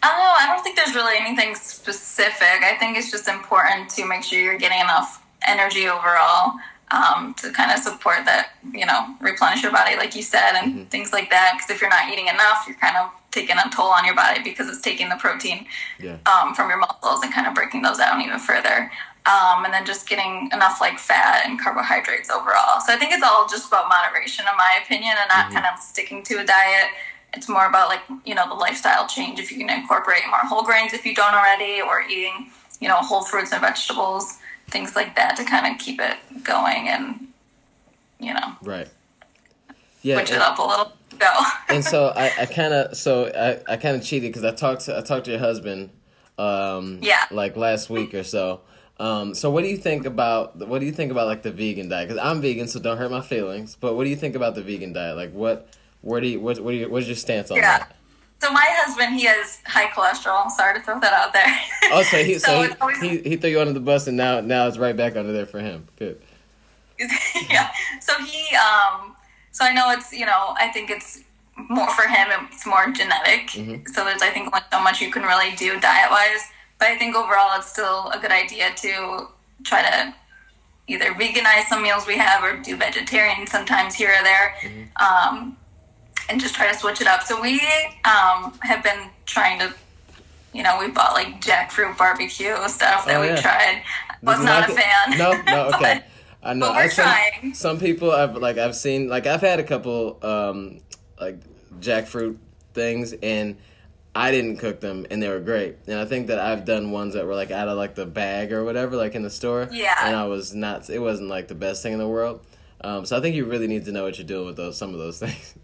[0.04, 2.64] Oh, I don't think there's really anything specific.
[2.64, 6.54] I think it's just important to make sure you're getting enough energy overall
[6.92, 10.72] um, to kind of support that, you know, replenish your body, like you said, and
[10.72, 10.84] mm-hmm.
[10.84, 11.54] things like that.
[11.56, 14.42] Because if you're not eating enough, you're kind of taking a toll on your body
[14.42, 15.66] because it's taking the protein
[15.98, 16.18] yeah.
[16.26, 18.92] um, from your muscles and kind of breaking those down even further.
[19.24, 22.80] Um, and then just getting enough like fat and carbohydrates overall.
[22.84, 25.54] So I think it's all just about moderation, in my opinion, and not mm-hmm.
[25.54, 26.88] kind of sticking to a diet.
[27.32, 29.38] It's more about like you know the lifestyle change.
[29.38, 32.50] If you can incorporate more whole grains if you don't already, or eating
[32.80, 34.38] you know whole fruits and vegetables
[34.72, 37.28] things like that to kind of keep it going and
[38.18, 38.88] you know right
[40.02, 43.72] yeah switch it up a little go and so i, I kind of so i,
[43.74, 45.90] I kind of cheated because i talked to i talked to your husband
[46.38, 48.62] um yeah like last week or so
[48.98, 51.88] um, so what do you think about what do you think about like the vegan
[51.88, 52.08] diet?
[52.08, 53.74] Because I'm vegan, so don't hurt my feelings.
[53.74, 55.16] But what do you think about the vegan diet?
[55.16, 55.68] Like what,
[56.02, 57.78] where do you what what do you, what's your stance on yeah.
[57.78, 57.96] that?
[58.42, 60.50] So my husband, he has high cholesterol.
[60.50, 61.46] Sorry to throw that out there.
[61.92, 63.00] Oh, so he so, so he, always...
[63.00, 65.46] he, he threw you under the bus, and now now it's right back under there
[65.46, 65.86] for him.
[65.96, 66.20] Good.
[67.48, 67.70] yeah.
[68.00, 69.14] So he um.
[69.52, 71.22] So I know it's you know I think it's
[71.68, 72.26] more for him.
[72.50, 73.50] It's more genetic.
[73.50, 73.86] Mm-hmm.
[73.92, 76.50] So there's I think like so much you can really do diet wise.
[76.80, 79.28] But I think overall it's still a good idea to
[79.62, 80.12] try to
[80.88, 84.54] either veganize some meals we have or do vegetarian sometimes here or there.
[84.62, 85.36] Mm-hmm.
[85.38, 85.56] Um,
[86.28, 87.22] and just try to switch it up.
[87.22, 87.54] So we
[88.04, 89.74] um, have been trying to,
[90.52, 93.34] you know, we bought like jackfruit barbecue stuff that oh, yeah.
[93.34, 93.82] we tried.
[94.22, 95.18] Was not, not a fan.
[95.18, 95.78] No, no, okay.
[95.80, 96.04] but,
[96.48, 96.66] I know.
[96.66, 97.40] But we're I've trying.
[97.42, 100.80] Some, some people I've like I've seen like I've had a couple um,
[101.20, 101.38] like
[101.80, 102.36] jackfruit
[102.74, 103.56] things and
[104.14, 105.76] I didn't cook them and they were great.
[105.86, 108.52] And I think that I've done ones that were like out of like the bag
[108.52, 109.68] or whatever, like in the store.
[109.72, 109.94] Yeah.
[110.04, 110.90] And I was not.
[110.90, 112.44] It wasn't like the best thing in the world.
[112.82, 114.92] Um, so I think you really need to know what you're doing with those some
[114.92, 115.54] of those things.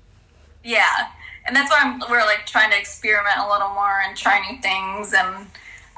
[0.69, 1.09] Yeah,
[1.47, 4.61] and that's why I'm, we're like trying to experiment a little more and try new
[4.61, 5.15] things.
[5.15, 5.35] And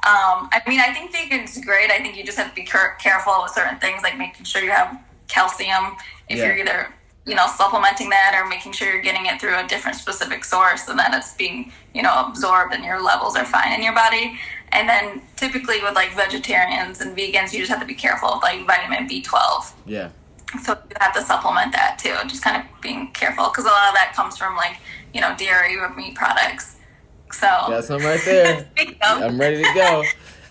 [0.06, 1.90] um, I mean, I think vegan's great.
[1.90, 4.62] I think you just have to be care- careful with certain things, like making sure
[4.62, 5.96] you have calcium
[6.28, 6.46] if yeah.
[6.46, 6.94] you're either
[7.26, 10.88] you know supplementing that or making sure you're getting it through a different specific source
[10.88, 14.38] and that it's being you know absorbed and your levels are fine in your body
[14.72, 18.42] and then typically with like vegetarians and vegans you just have to be careful with
[18.42, 20.09] like vitamin b12 yeah
[20.62, 22.14] so you have to supplement that too.
[22.26, 24.78] Just kind of being careful because a lot of that comes from like
[25.14, 26.76] you know dairy or meat products.
[27.32, 28.68] So that's some right there.
[29.02, 30.04] I'm ready to go.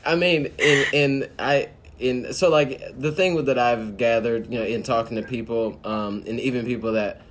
[0.05, 4.65] I mean, in in I in so like the thing that I've gathered, you know,
[4.65, 7.21] in talking to people, um, and even people that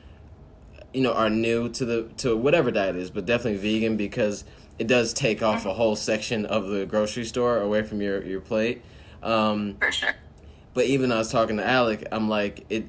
[0.92, 4.44] you know are new to the to whatever diet is, but definitely vegan because
[4.78, 8.40] it does take off a whole section of the grocery store away from your your
[8.40, 8.82] plate.
[9.22, 10.14] Um, For sure
[10.74, 12.86] but even I was talking to Alec, I'm like it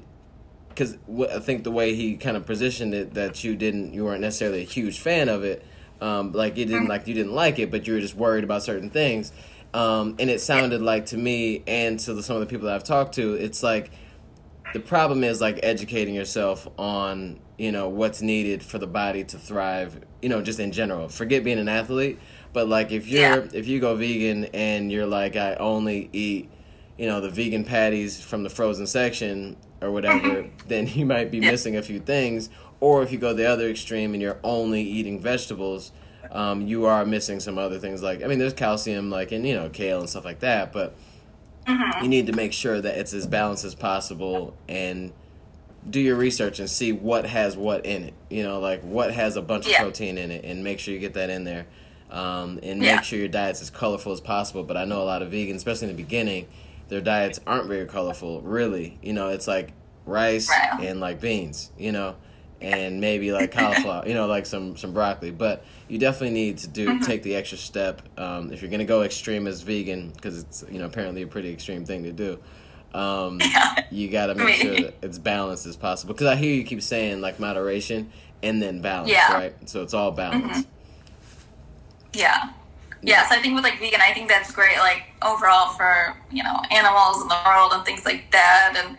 [0.68, 0.96] because
[1.30, 4.62] I think the way he kind of positioned it that you didn't you weren't necessarily
[4.62, 5.64] a huge fan of it,
[6.00, 8.62] um, like you didn't like you didn't like it, but you were just worried about
[8.62, 9.32] certain things.
[9.72, 12.74] Um, and it sounded like to me and to the, some of the people that
[12.74, 13.92] I've talked to, it's like
[14.72, 19.38] the problem is like educating yourself on you know what's needed for the body to
[19.38, 20.00] thrive.
[20.22, 21.08] You know, just in general.
[21.08, 22.18] Forget being an athlete,
[22.52, 23.48] but like if you're yeah.
[23.52, 26.50] if you go vegan and you're like I only eat
[27.00, 31.40] you know the vegan patties from the frozen section or whatever, then you might be
[31.40, 32.50] missing a few things.
[32.80, 35.92] Or if you go the other extreme and you're only eating vegetables,
[36.30, 39.54] um, you are missing some other things like I mean, there's calcium like in you
[39.54, 40.94] know kale and stuff like that, but
[41.66, 42.02] Mm-hmm.
[42.02, 45.12] you need to make sure that it's as balanced as possible and
[45.88, 48.14] do your research and see what has what in it.
[48.28, 49.72] You know, like what has a bunch Yeah.
[49.74, 51.66] of protein in it, and make sure you get that in there.
[52.10, 52.96] Um, and Yeah.
[52.96, 54.62] make sure your diet's as colorful as possible.
[54.64, 56.46] But I know a lot of vegans, especially in the beginning,
[56.90, 58.42] their diets aren't very colorful.
[58.42, 59.72] Really, you know, it's like
[60.04, 60.50] rice
[60.80, 61.70] and like beans.
[61.78, 62.16] You know,
[62.60, 64.06] and maybe like cauliflower.
[64.06, 65.30] you know, like some some broccoli.
[65.30, 67.04] But you definitely need to do Mm-hmm.
[67.04, 70.78] take the extra step um, if you're gonna go extreme as vegan because it's you
[70.78, 72.38] know apparently a pretty extreme thing to do.
[72.92, 73.84] Um, Yeah.
[73.90, 76.12] you got to make sure that it's balanced as possible.
[76.12, 78.10] Because I hear you keep saying like moderation
[78.42, 79.32] and then balance, Yeah.
[79.32, 79.68] right?
[79.68, 80.66] So it's all balance.
[82.12, 82.50] Yeah.
[83.02, 86.60] Yes, I think with like vegan, I think that's great, like overall for you know
[86.70, 88.98] animals in the world and things like that, and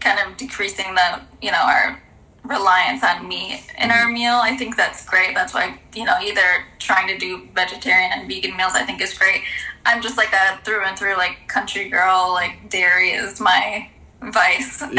[0.00, 2.02] kind of decreasing the you know our
[2.44, 4.14] reliance on meat in our mm-hmm.
[4.14, 4.34] meal.
[4.34, 5.34] I think that's great.
[5.34, 9.16] That's why you know either trying to do vegetarian and vegan meals, I think is
[9.16, 9.42] great.
[9.86, 12.30] I'm just like a through and through like country girl.
[12.32, 13.88] Like dairy is my
[14.20, 14.86] vice, so,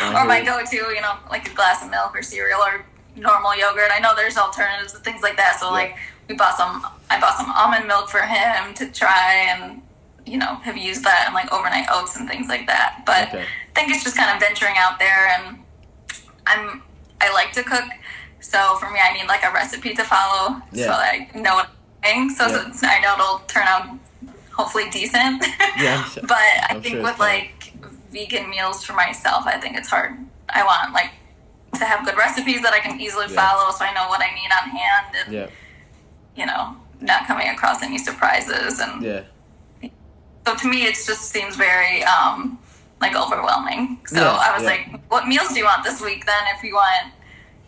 [0.00, 0.76] or my go-to.
[0.76, 2.84] You know, like a glass of milk or cereal or
[3.16, 3.90] normal yogurt.
[3.92, 5.58] I know there's alternatives and things like that.
[5.60, 5.96] So like
[6.30, 6.86] we bought some.
[7.10, 9.82] I bought some almond milk for him to try and
[10.24, 13.02] you know have used that in like overnight oats and things like that.
[13.04, 13.42] But Okay.
[13.44, 15.58] I think it's just kind of venturing out there and
[16.46, 16.82] I'm
[17.20, 17.84] I like to cook.
[18.38, 20.86] So for me, I need like a recipe to follow Yeah.
[20.86, 21.68] so I know what
[22.04, 22.30] I'm doing.
[22.30, 22.70] So, Yeah.
[22.72, 23.88] so I know it'll turn out
[24.52, 25.44] hopefully decent.
[25.78, 27.72] Yeah, sure- but I I'm think sure with like
[28.12, 30.16] vegan meals for myself, I think it's hard.
[30.48, 31.10] I want like
[31.74, 33.40] to have good recipes that I can easily Yeah.
[33.42, 35.46] follow, so I know what I need on hand, and Yeah,
[36.36, 38.78] you know, not coming across any surprises.
[38.80, 39.22] And yeah,
[40.46, 42.58] so to me, it just seems very um,
[43.00, 43.98] like overwhelming.
[44.06, 44.68] So Yeah, I was yeah.
[44.70, 47.12] like, what meals do you want this week then if you want,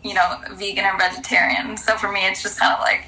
[0.03, 1.77] you know, vegan or vegetarian?
[1.77, 3.05] So for me, it's just kind of like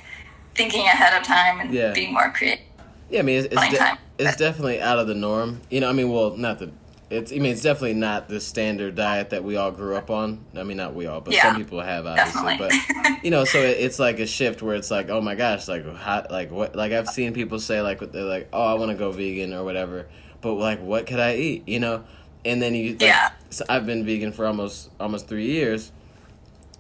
[0.56, 1.92] thinking ahead of time and Yeah.
[1.94, 2.66] being more creative.
[3.10, 3.20] yeah.
[3.20, 5.62] I mean, it's it's, de- it's definitely out of the norm.
[5.70, 6.72] You know, I mean, well, not the.
[7.10, 7.32] It's.
[7.32, 10.44] I mean, it's definitely not the standard diet that we all grew up on.
[10.56, 12.58] I mean, not we all, but Yeah, some people have obviously.
[12.58, 12.80] definitely.
[12.90, 15.68] But you know, so it, it's like a shift where it's like, oh my gosh,
[15.68, 16.76] like how, like what?
[16.76, 19.64] Like I've seen people say like they're like, oh, I want to go vegan or
[19.64, 20.08] whatever,
[20.42, 21.68] but like, what could I eat?
[21.68, 22.04] You know,
[22.44, 22.94] and then you.
[22.94, 23.30] Like, Yeah.
[23.52, 25.92] So I've been vegan for almost almost three years.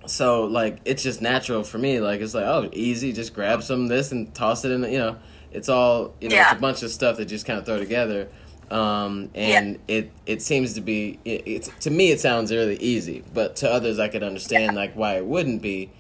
[0.08, 2.00] So like it's just natural for me.
[2.00, 4.82] Like it's like oh easy, just grab some of this and toss it in.
[4.82, 5.18] the- You know,
[5.52, 6.36] it's all you know.
[6.36, 6.50] Yeah.
[6.52, 8.28] It's a bunch of stuff that just kind of throw together.
[8.72, 13.24] Um, and it it seems to be it, it's to me it sounds really easy,
[13.34, 15.92] but to others I could understand like why it wouldn't be.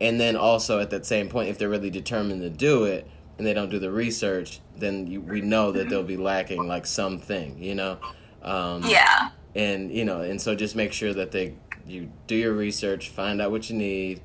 [0.00, 3.06] And then also at that same point, if they're really determined to do it
[3.38, 6.86] and they don't do the research, then you, we know that they'll be lacking like
[6.86, 7.62] something.
[7.62, 7.98] You know.
[8.42, 9.30] Um, Yeah.
[9.54, 11.54] and you know and so just make sure that they
[11.86, 14.20] you do your research find out what you need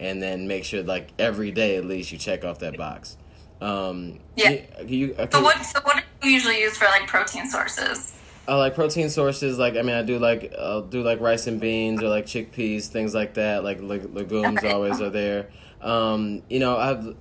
[0.00, 3.16] and then make sure like every day at least you check off that box
[3.60, 4.50] um Yeah.
[4.50, 5.64] you, you okay, So what?
[5.66, 8.16] So what usually use for like protein sources?
[8.48, 11.60] uh, like protein sources like i mean i do like i'll do like rice and
[11.60, 15.48] beans or like chickpeas things like that like leg- legumes always are there
[15.82, 17.14] um you know i've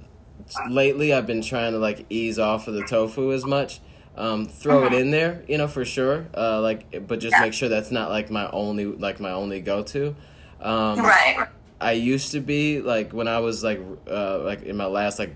[0.69, 3.79] lately i've been trying to like ease off of the tofu as much
[4.15, 6.27] um, throw it in there, you know, for sure.
[6.35, 7.43] Uh, like, but just Uh-huh.
[7.43, 7.47] Yeah.
[7.47, 10.13] make sure that's not like my only, like my only go-to.
[10.59, 11.47] Um, Right.
[11.79, 13.79] I used to be like when I was like
[14.11, 15.33] uh, like in my last like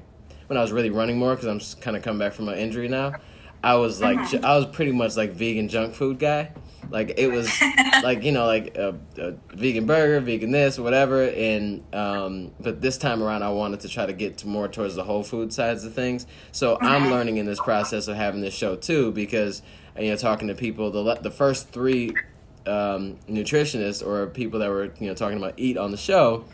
[0.48, 2.90] when I was really running more because I'm kind of coming back from an injury
[2.90, 3.14] now.
[3.64, 4.46] I was like Mm-hmm.
[4.46, 6.52] I was pretty much like vegan junk food guy.
[6.90, 7.50] Like it was
[8.04, 11.24] like you know like a, a vegan burger, vegan this, whatever.
[11.24, 14.96] And um, but this time around, I wanted to try to get to more towards
[14.96, 16.28] the whole food sides of things.
[16.52, 19.62] So I'm learning in this process of having this show too because
[19.98, 22.10] you know talking to people the the first three
[22.68, 26.46] um, nutritionists or people that were you know talking about eat on the show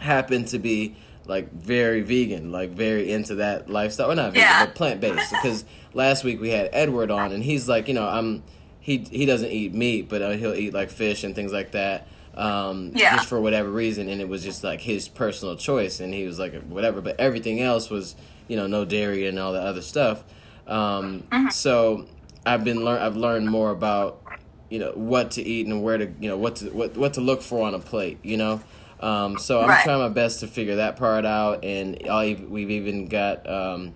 [0.00, 0.96] happened to be
[1.28, 4.10] like very vegan, like very into that lifestyle.
[4.10, 4.66] Or not vegan, Yeah.
[4.66, 5.30] but plant based.
[5.30, 5.64] Because
[5.94, 8.42] last week we had Edward on, and he's like, you know, I'm
[8.80, 12.08] he he doesn't eat meat, but uh, he'll eat like fish and things like that.
[12.34, 13.16] Um, Yeah.
[13.16, 16.38] just for whatever reason, and it was just like his personal choice, and he was
[16.38, 17.00] like whatever.
[17.00, 18.16] But everything else was,
[18.48, 20.24] you know, no dairy and all the other stuff.
[20.66, 22.06] Um, So
[22.46, 24.22] I've been learn I've learned more about
[24.70, 27.20] you know what to eat and where to you know what to what what to
[27.20, 28.18] look for on a plate.
[28.22, 28.60] You know.
[29.00, 29.84] Um, so I'm Right.
[29.84, 33.94] trying my best to figure that part out, and I, we've even got um,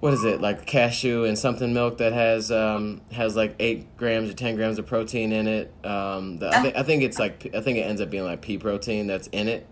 [0.00, 4.30] what is it like cashew and something milk that has um, has like eight grams
[4.30, 5.72] or ten grams of protein in it.
[5.84, 8.40] Um, the, I, think, I think it's like I think it ends up being like
[8.40, 9.66] pea protein that's in it.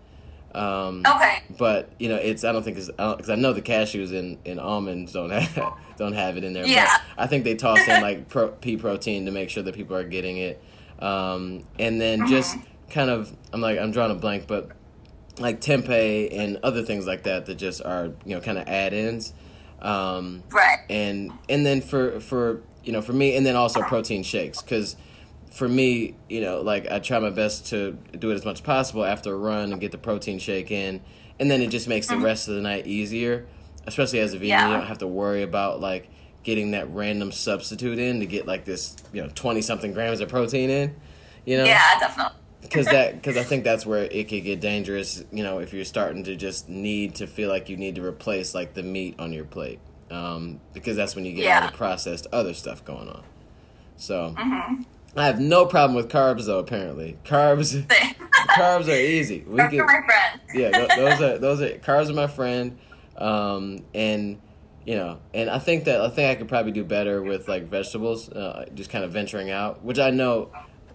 [0.53, 1.43] Um, Okay.
[1.57, 4.59] but you know it's I don't think it's because I, know the cashews and, and
[4.59, 6.65] almonds don't have don't have it in there.
[6.65, 6.87] Yeah.
[7.15, 9.95] But I think they toss in like pro, pea protein to make sure that people
[9.95, 10.61] are getting it,
[10.99, 12.57] um, and then just
[12.89, 14.71] kind of I'm like I'm drawing a blank, but
[15.39, 19.33] like tempeh and other things like that that just are you know kind of add-ins.
[19.81, 20.79] Um, right.
[20.89, 24.95] And and then for for you know for me and then also protein shakes because
[25.51, 28.61] for me you know like I try my best to do it as much as
[28.61, 31.01] possible after a run and get the protein shake in
[31.39, 32.23] and then it just makes the Mm-hmm.
[32.25, 33.45] rest of the night easier
[33.85, 34.67] especially as a vegan Yeah.
[34.69, 36.09] you don't have to worry about like
[36.43, 40.29] getting that random substitute in to get like this you know 20 something grams of
[40.29, 40.95] protein in
[41.45, 42.37] you know Yeah, definitely.
[42.61, 45.23] Because that because I think that's where it could get dangerous.
[45.31, 48.53] You know, if you're starting to just need to feel like you need to replace
[48.55, 49.79] like the meat on your plate,
[50.11, 53.23] um, because that's when you get all the processed other stuff going on.
[53.95, 54.83] So Mm-hmm.
[55.15, 56.59] I have no problem with carbs though.
[56.59, 57.81] Apparently, carbs
[58.49, 59.43] carbs are easy.
[59.47, 60.41] We get my friend.
[60.53, 62.77] yeah, those are those are carbs are my friend,
[63.17, 64.39] um, and
[64.85, 67.67] you know, and I think that I think I could probably do better with like
[67.67, 69.83] vegetables, uh, just kind of venturing out.
[69.83, 70.51] Which I know,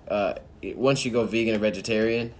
[0.09, 0.35] uh,
[0.75, 2.33] once you go vegan or vegetarian,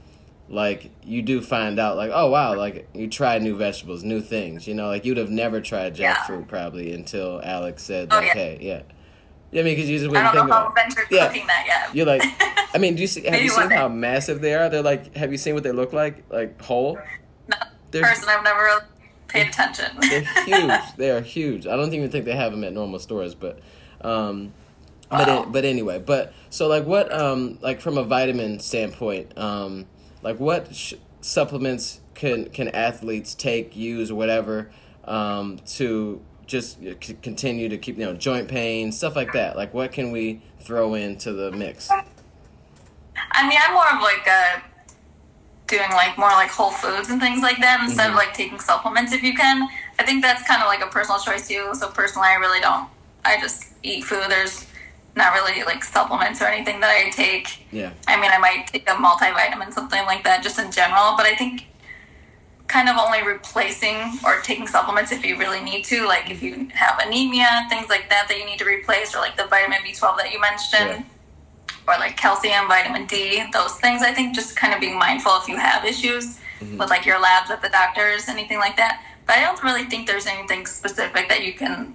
[0.49, 4.67] like you do find out like oh wow, like you try new vegetables, new things.
[4.69, 6.15] You know, like you'd have never tried Yeah.
[6.17, 8.33] jackfruit probably until Alex said Oh, yeah.
[8.35, 8.83] hey yeah.
[9.51, 10.95] Yeah, I mean, because you just I wouldn't don't think know how about it.
[10.95, 11.27] Venture's Yeah.
[11.29, 11.95] cooking that yet.
[11.95, 12.23] You're like,
[12.75, 13.23] I mean, do you see?
[13.29, 14.71] Have you seen how massive they are?
[14.71, 16.25] They're like, have you seen what they look like?
[16.33, 16.99] Like whole?
[17.49, 17.57] No,
[17.91, 18.83] They're- person I've never really
[19.29, 19.87] paid attention.
[20.01, 20.81] They're huge.
[20.97, 21.67] they are huge.
[21.67, 23.59] I don't even think they have them at normal stores, but,
[24.01, 24.62] um, but
[25.13, 25.43] Wow.
[25.43, 29.87] it, but anyway, but so like what um like from a vitamin standpoint, um,
[30.23, 34.71] like what sh- supplements can can athletes take, use, whatever,
[35.05, 39.57] um, to just c- continue to keep you know joint pain stuff like that.
[39.57, 41.91] Like what can we throw into the mix?
[41.91, 44.63] I mean, I'm more of like a
[45.67, 48.11] doing like more like whole foods and things like that instead Mhm.
[48.11, 49.67] of like taking supplements if you can.
[49.99, 51.71] I think that's kind of like a personal choice too.
[51.75, 52.89] So personally, I really don't.
[53.25, 54.25] I just eat food.
[54.29, 54.67] There's
[55.15, 57.67] not really like supplements or anything that I take.
[57.71, 57.93] Yeah.
[58.09, 61.15] I mean, I might take a multivitamin, something like that, just in general.
[61.17, 61.67] But I think
[62.67, 66.69] kind of only replacing or taking supplements if you really need to, like if you
[66.73, 70.17] have anemia, things like that that you need to replace, or like the vitamin B12
[70.17, 71.05] that you mentioned,
[71.87, 74.01] or like calcium, vitamin D, those things.
[74.01, 76.79] I think just kind of being mindful if you have issues mm-hmm.
[76.79, 79.05] with like your labs at the doctors, anything like that.
[79.27, 81.95] But I don't really think there's anything specific that you can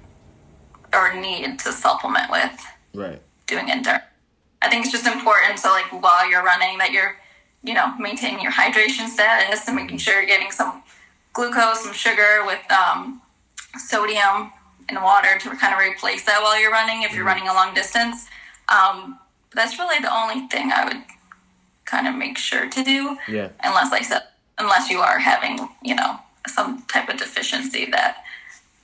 [0.93, 2.66] or need to supplement with
[2.97, 3.21] Right.
[3.45, 4.03] doing endurance.
[4.61, 7.15] I think it's just important so like while you're running that you're,
[7.63, 10.81] you know, maintaining your hydration status and making sure you're getting some
[11.33, 13.21] glucose, some sugar with um,
[13.77, 14.51] sodium
[14.89, 17.73] and water to kind of replace that while you're running if you're running a long
[17.75, 18.27] distance.
[18.69, 19.19] Um,
[19.53, 21.03] that's really the only thing I would
[21.85, 23.49] kind of make sure to do Yeah.
[23.63, 24.23] unless like I said
[24.57, 28.23] unless you are having, you know, some type of deficiency that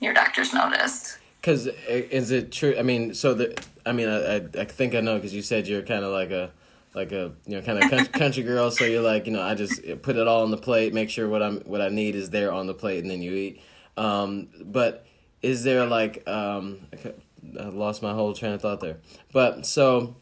[0.00, 1.18] your doctor's noticed.
[1.44, 2.74] Because is it true?
[2.78, 5.68] I mean, so the I mean, I I, I think I know because you said
[5.68, 6.50] you're kind of like a
[6.94, 8.70] like a you know kind of country, country girl.
[8.70, 11.28] So you're like you know I just put it all on the plate, make sure
[11.28, 13.60] what I'm what I need is there on the plate, and then you eat.
[13.98, 15.04] Um, but
[15.42, 17.12] is there like um, I
[17.60, 18.96] I lost my whole train of thought there.
[19.30, 20.16] But so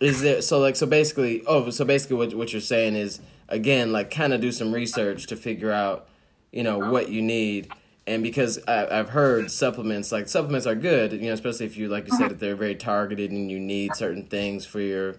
[0.00, 3.92] is there so like so basically oh so basically what what you're saying is again
[3.92, 6.08] like kind of do some research to figure out
[6.50, 7.70] you know what you need
[8.06, 11.88] and because I, I've heard supplements like supplements are good you know especially if you
[11.88, 15.16] like you said that they're very targeted and you need certain things for your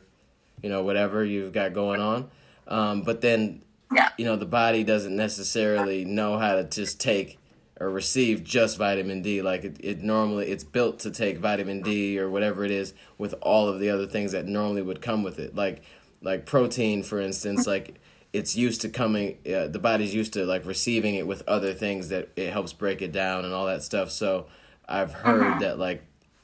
[0.63, 2.30] you know whatever you've got going on.
[2.67, 3.63] Um, but then
[3.94, 4.10] Yeah.
[4.17, 7.39] you know the body doesn't necessarily know how to just take
[7.80, 9.41] or receive just vitamin D.
[9.41, 13.34] Like it, it normally it's built to take vitamin D or whatever it is with
[13.41, 15.56] all of the other things that normally would come with it.
[15.56, 15.82] Like
[16.22, 17.96] like protein for instance like
[18.34, 22.10] it's used to coming uh, the body's used to like receiving it with other things
[22.10, 24.10] that it helps break it down and all that stuff.
[24.12, 24.46] So
[24.89, 26.04] i've heard that like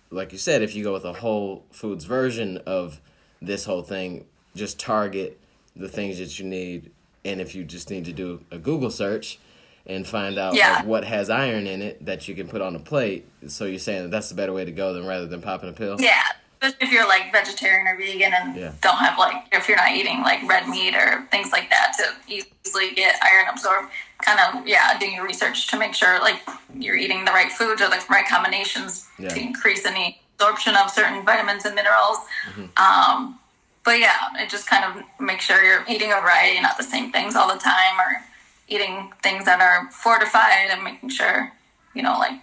[0.09, 2.99] like you said if you go with a whole foods version of
[3.41, 5.39] this whole thing just target
[5.75, 6.91] the things that you need.
[7.25, 9.37] And if you just need to do a google search
[9.85, 10.77] and find out Yeah.
[10.77, 13.79] like, what has iron in it that you can put on a plate so you're
[13.79, 15.95] saying that that's the better way to go than rather than popping a pill?
[15.99, 16.21] Yeah,
[16.61, 18.71] especially if you're like vegetarian or vegan and Yeah.
[18.81, 22.05] don't have like if you're not eating like red meat or things like that to
[22.31, 23.91] easily get iron absorbed.
[24.23, 26.41] Kind of yeah, doing your research to make sure like
[26.75, 29.29] you're eating the right foods or the right combinations Yeah.
[29.29, 32.17] to increase any absorption of certain vitamins and minerals.
[32.49, 32.65] Mm-hmm.
[32.83, 33.39] Um,
[33.83, 37.11] but yeah, it just kind of make sure you're eating a variety, not the same
[37.11, 38.23] things all the time, or
[38.67, 41.51] eating things that are fortified and making sure
[41.93, 42.33] you know like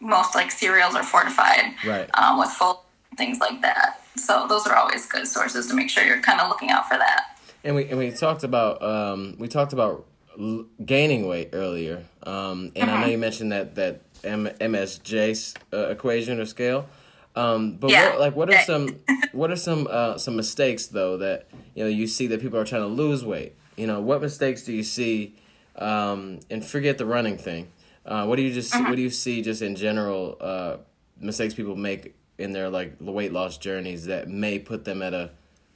[0.00, 2.08] most like cereals are fortified Right.
[2.14, 2.84] um, with full
[3.16, 4.00] things like that.
[4.16, 6.96] So those are always good sources to make sure you're kind of looking out for
[6.98, 7.38] that.
[7.64, 10.06] And we and we talked about um, we talked about
[10.38, 15.88] l- gaining weight earlier, um, and I know you mentioned that that M- MSJ uh,
[15.88, 16.88] equation or scale.
[17.34, 18.10] Um, but Yeah.
[18.10, 19.00] what, like, what are some
[19.32, 22.64] what are some uh, some mistakes though that you know you see that people are
[22.64, 23.54] trying to lose weight?
[23.76, 25.34] You know, what mistakes do you see?
[25.76, 27.68] Um, and forget the running thing.
[28.06, 28.88] Uh, what do you just Mm-hmm.
[28.88, 30.76] what do you see just in general uh,
[31.20, 35.30] mistakes people make in their like weight loss journeys that may put them at a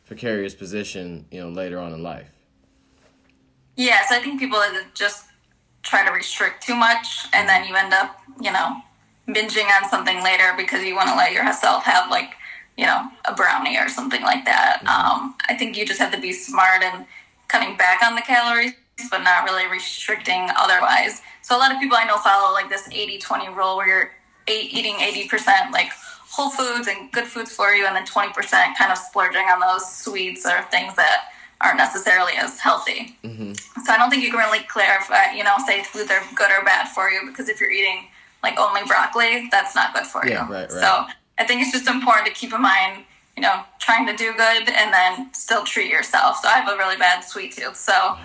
[0.07, 2.29] precarious position, you know, later on in life?
[3.77, 4.61] Yeah, so I think people
[4.95, 5.27] just
[5.83, 8.77] try to restrict too much, and then you end up, you know,
[9.29, 12.35] binging on something later because you want to let yourself have like,
[12.77, 14.81] you know, a brownie or something like that.
[14.81, 17.07] Um, I think you just have to be smart and
[17.49, 18.75] cutting back on the calories,
[19.11, 21.23] but not really restricting otherwise.
[21.43, 24.11] So a lot of people I know follow like this 80-20 rule where you're
[24.47, 25.91] eight, eating 80% like
[26.31, 28.33] whole foods and good foods for you, and then 20%
[28.79, 31.27] kind of splurging on those sweets or things that
[31.61, 33.17] aren't necessarily as healthy.
[33.25, 33.53] Mm-hmm.
[33.85, 36.65] So I don't think you can really clarify, you know, say foods are good or
[36.65, 38.07] bad for you because if you're eating
[38.43, 40.53] like only broccoli, that's not good for Yeah, you.
[40.55, 40.71] right, right.
[40.71, 41.05] So
[41.39, 43.05] I think it's just important to keep in mind,
[43.37, 46.39] you know, trying to do good and then still treat yourself.
[46.43, 48.17] So I have a really bad sweet tooth, so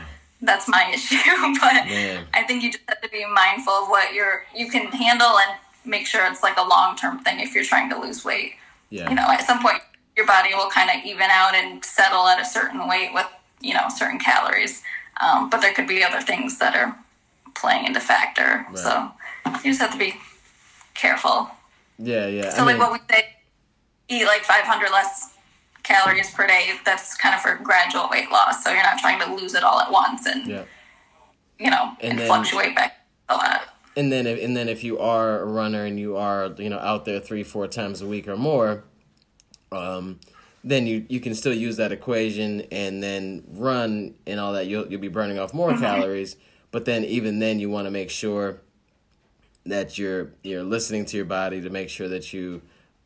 [0.42, 1.18] that's my issue.
[1.60, 2.26] but Man.
[2.34, 5.58] I think you just have to be mindful of what you're you can handle and
[5.86, 8.54] make sure it's like a long term thing if you're trying to lose weight.
[8.90, 9.10] Yeah.
[9.10, 9.82] You know, at some point
[10.16, 13.28] your body will kind of even out and settle at a certain weight with
[13.62, 14.82] you know certain calories.
[15.22, 16.98] Um, but there could be other things that are
[17.56, 18.66] playing into factor.
[18.70, 18.78] Right.
[18.78, 19.12] So
[19.64, 20.16] you just have to be
[20.94, 21.50] careful.
[21.98, 22.50] Yeah, yeah.
[22.50, 23.28] So I like mean, what we say,
[24.10, 25.34] eat like 500 less
[25.84, 26.72] calories per day.
[26.84, 28.64] That's kind of for gradual weight loss.
[28.64, 30.64] So you're not trying to lose it all at once and yeah.
[31.60, 32.98] you know And and, then- fluctuate back
[33.30, 33.62] a lot.
[33.96, 36.80] And then if, and then if you are a runner and you are you know
[36.80, 38.84] out there three four times a week or more
[39.72, 40.20] um
[40.66, 44.66] then you you can still use that equation and then run and all that.
[44.66, 46.36] You'll you'll be burning off more calories.
[46.72, 48.62] But then even then you want to make sure
[49.66, 52.64] that you're you're listening to your body to make sure that you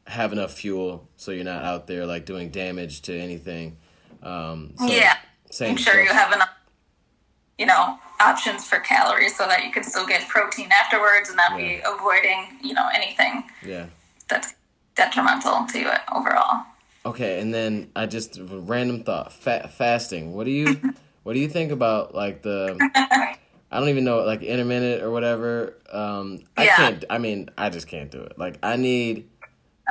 [0.08, 3.78] have enough fuel so you're not out there like doing damage to anything.
[4.24, 5.18] Um so yeah.
[5.52, 6.50] same Make sure you have enough,
[7.58, 11.58] you know, options for calories so that you can still get protein afterwards and not
[11.58, 13.86] be avoiding, you know, anything yeah
[14.28, 14.54] that's
[14.96, 16.64] detrimental to you overall.
[17.06, 20.34] Okay, and then I just random thought fa- fasting.
[20.34, 20.94] What do you
[21.24, 22.78] what do you think about like the
[23.72, 25.78] I don't even know like intermittent or whatever.
[25.92, 26.76] Um I Yeah.
[26.76, 28.38] can't I mean I just can't do it.
[28.38, 29.30] Like I need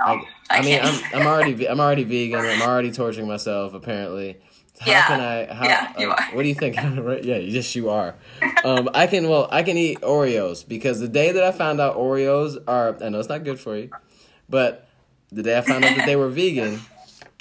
[0.06, 0.20] like
[0.50, 1.00] I I mean I'm.
[1.12, 2.44] I'm already I'm already vegan.
[2.44, 4.36] I'm already torturing myself apparently.
[4.80, 5.06] How Yeah.
[5.06, 6.36] can I how Yeah, you like, are.
[6.36, 6.76] what do you think?
[6.98, 7.22] right?
[7.24, 8.14] Yeah, yes you are.
[8.64, 11.96] Um I can well I can eat Oreos because the day that I found out
[11.96, 13.90] Oreos are I know it's not good for you,
[14.48, 14.88] but
[15.30, 16.80] the day I found out that they were vegan,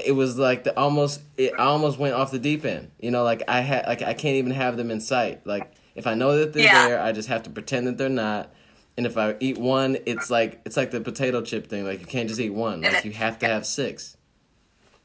[0.03, 2.91] it was like the almost it I almost went off the deep end.
[2.99, 5.45] You know, like I had like I can't even have them in sight.
[5.45, 6.83] Like if I know that they're Yeah.
[6.83, 8.53] there, I just have to pretend that they're not.
[8.97, 11.85] And if I eat one, it's like it's like the potato chip thing.
[11.85, 12.81] Like you can't just eat one.
[12.81, 14.17] Like you have to have six.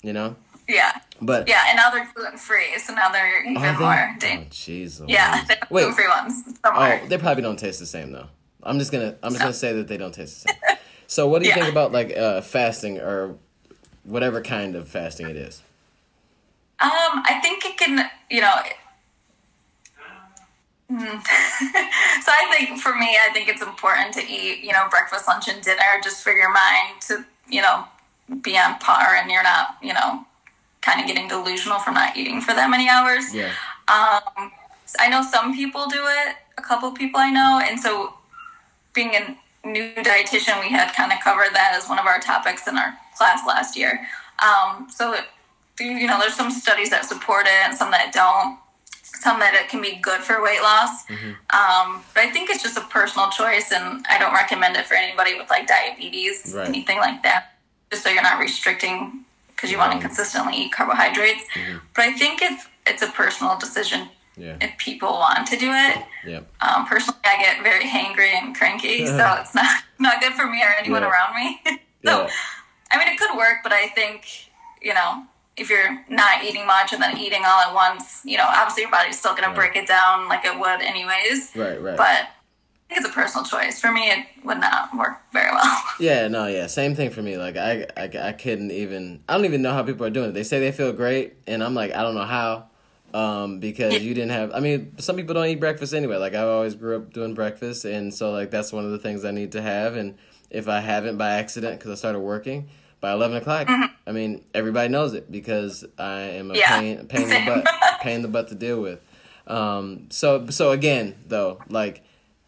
[0.03, 0.37] You know?
[0.69, 0.93] Yeah.
[1.21, 3.73] But Yeah, and now they're gluten free, so now they're even they?
[3.73, 5.05] more Oh jeez.
[5.09, 8.29] yeah, they gluten free ones Oh, they probably don't taste the same though.
[8.63, 10.77] I'm just gonna I'm just gonna say that they don't taste the same.
[11.07, 11.61] So what do you Yeah.
[11.61, 13.37] think about like uh, fasting or
[14.05, 15.63] whatever kind of fasting it is?
[16.81, 16.91] Um,
[17.27, 18.55] I think it can, you know.
[20.91, 20.99] Hmm.
[22.23, 25.49] so I think for me, I think it's important to eat, you know, breakfast, lunch,
[25.49, 27.85] and dinner just for your mind to, you know,
[28.43, 30.25] be on par and you're not, you know,
[30.83, 33.33] kind of getting delusional from not eating for that many hours.
[33.35, 33.53] Yeah.
[33.89, 34.51] Um,
[35.01, 38.15] I know some people do it, a couple people I know, and so
[38.93, 42.67] being a new dietitian, we had kind of covered that as one of our topics
[42.69, 44.07] in our class last year.
[44.43, 45.25] Um, so, it,
[45.81, 48.59] you know, there's some studies that support it and some that don't.
[49.05, 52.77] Some that it can be good for weight loss, um, but I think it's just
[52.77, 56.67] a personal choice, and I don't recommend it for anybody with like diabetes, Right.
[56.67, 57.55] anything like that.
[57.93, 59.25] Just so you're not restricting
[59.55, 61.45] because you want to consistently eat carbohydrates.
[61.95, 64.57] But I think it's it's a personal decision Yeah.
[64.61, 65.99] if people want to do it.
[66.27, 66.41] Yeah.
[66.61, 70.63] Um, personally, I get very hangry and cranky, so it's not not good for me
[70.63, 71.11] or anyone Yeah.
[71.11, 71.61] around me.
[72.05, 72.31] so, Yeah.
[72.91, 74.27] I mean, it could work, but I think
[74.81, 75.25] you know
[75.57, 78.91] if you're not eating much and then eating all at once, you know, obviously your
[78.91, 81.53] body's still going to break it down like it would anyways.
[81.55, 81.95] Right, right.
[81.95, 82.31] But
[82.97, 83.81] it's a personal choice.
[83.81, 85.83] For me, it would not work very well.
[86.01, 87.37] Yeah, no, yeah, same thing for me.
[87.37, 89.23] Like I, I, I couldn't even.
[89.29, 90.33] I don't even know how people are doing it.
[90.33, 92.65] They say they feel great, and I'm like, I don't know how,
[93.15, 94.53] um, because you didn't have.
[94.53, 96.17] I mean, some people don't eat breakfast anyway.
[96.17, 99.25] Like I always grew up doing breakfast, and so like that's one of the things
[99.25, 99.95] I need to have.
[99.97, 100.17] And
[100.51, 102.69] if I haven't by accident, because I started working
[103.01, 106.59] by eleven o'clock, I mean everybody knows it because I am a Mm-hmm.
[106.59, 107.67] Yeah, pain, pain in the butt,
[108.01, 109.01] pain in the butt to deal with.
[109.47, 112.03] Um, so so again though, like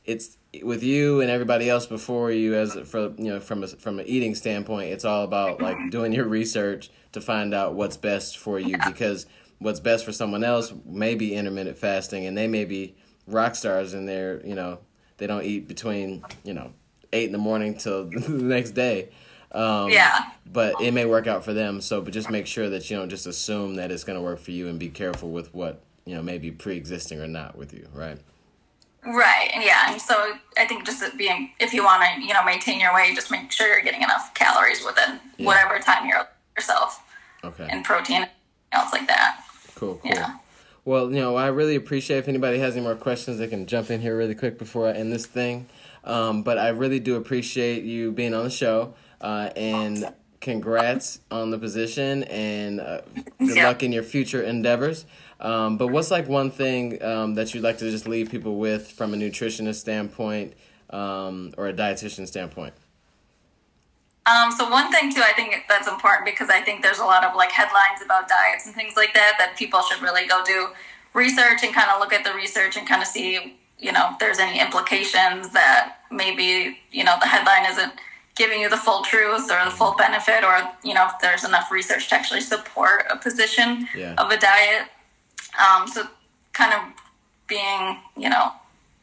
[0.05, 3.98] it's with you and everybody else before you, as for you know, from a, from
[3.98, 8.38] an eating standpoint, it's all about like doing your research to find out what's best
[8.38, 9.26] for you because
[9.59, 12.94] what's best for someone else may be intermittent fasting and they may be
[13.26, 14.78] rock stars and they're you know
[15.16, 16.72] they don't eat between you know
[17.12, 19.09] eight in the morning till the next day.
[19.52, 20.32] Um, yeah.
[20.44, 21.80] But it may work out for them.
[21.80, 24.40] So, but just make sure that you don't just assume that it's going to work
[24.40, 27.72] for you, and be careful with what you know may be pre-existing or not with
[27.72, 28.18] you, right?
[29.07, 29.50] Right.
[29.61, 29.92] Yeah.
[29.92, 33.14] And so I think just being, if you want to, you know, maintain your weight,
[33.14, 35.46] just make sure you're getting enough calories within yeah.
[35.46, 36.26] whatever time you're
[36.57, 37.02] yourself.
[37.42, 37.66] Okay.
[37.68, 38.26] And protein,
[38.72, 39.44] else like that.
[39.74, 39.96] Cool.
[39.96, 40.11] Cool.
[40.11, 40.38] Yeah.
[40.86, 43.90] Well, you know, I really appreciate if anybody has any more questions, they can jump
[43.90, 45.66] in here really quick before I end this thing.
[46.05, 48.94] Um, but I really do appreciate you being on the show.
[49.20, 50.12] Uh, and
[50.45, 53.01] congrats on the position and uh,
[53.38, 53.66] good yeah.
[53.66, 55.07] luck in your future endeavors.
[55.40, 58.92] Um, but what's like one thing um, that you'd like to just leave people with
[58.92, 60.53] from a nutritionist standpoint
[60.90, 62.74] um, or a dietitian standpoint?
[64.26, 67.24] Um, so one thing too, I think that's important because I think there's a lot
[67.24, 70.68] of like headlines about diets and things like that that people should really go do
[71.14, 74.18] research and kind of look at the research and kind of see, you know, if
[74.18, 77.92] there's any implications that maybe you know the headline isn't
[78.35, 81.70] giving you the full truth or the full benefit or you know if there's enough
[81.70, 84.14] research to actually support a position yeah.
[84.18, 84.89] of a diet
[85.59, 86.05] um, so
[86.53, 86.80] kind of
[87.47, 88.51] being you know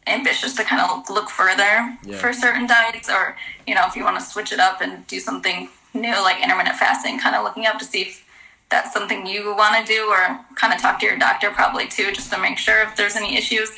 [0.08, 2.18] ambitious to kind of look further yeah.
[2.18, 3.36] for certain diets or
[3.68, 6.76] you know if you want to switch it up and do something new like intermittent
[6.76, 8.26] fasting kind of looking up to see if
[8.70, 12.12] that's something you want to do or kind of talk to your doctor probably too
[12.12, 13.70] just to make sure if there's any issues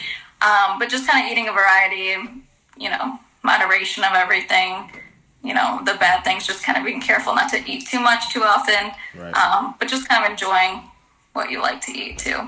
[0.42, 2.16] um, but just kind of eating a variety
[2.78, 4.90] you know moderation of everything
[5.44, 8.32] you know the bad things just kind of being careful not to eat too much
[8.32, 9.36] too often right.
[9.36, 10.82] um, but just kind of enjoying
[11.34, 12.48] what you like to eat too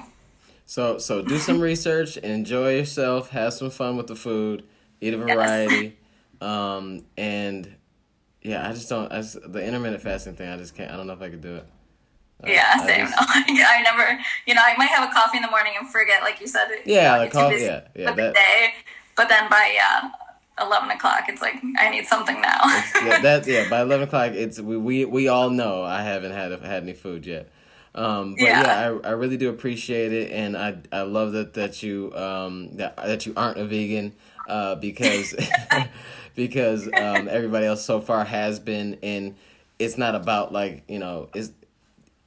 [0.65, 4.63] so so do some research enjoy yourself have some fun with the food
[5.01, 5.97] eat a variety
[6.41, 6.49] yes.
[6.49, 7.75] um, and
[8.41, 11.07] yeah i just don't I just, the intermittent fasting thing i just can't i don't
[11.07, 11.67] know if i could do it
[12.43, 13.05] uh, yeah, I same.
[13.05, 16.21] Just, I never, you know, I might have a coffee in the morning and forget,
[16.21, 16.67] like you said.
[16.85, 17.61] Yeah, you know, like coffee.
[17.61, 18.11] Yeah, yeah.
[18.11, 18.73] That, day,
[19.15, 20.11] but then by yeah,
[20.60, 22.60] eleven o'clock, it's like I need something now.
[23.03, 23.70] yeah, that yeah.
[23.70, 27.26] By eleven o'clock, it's we, we we all know I haven't had had any food
[27.26, 27.49] yet.
[27.93, 31.53] Um, but yeah, yeah I, I really do appreciate it, and I I love that
[31.53, 34.14] that you um that that you aren't a vegan,
[34.47, 35.34] uh because
[36.36, 39.36] because um everybody else so far has been, and
[39.80, 41.51] it's not about like you know is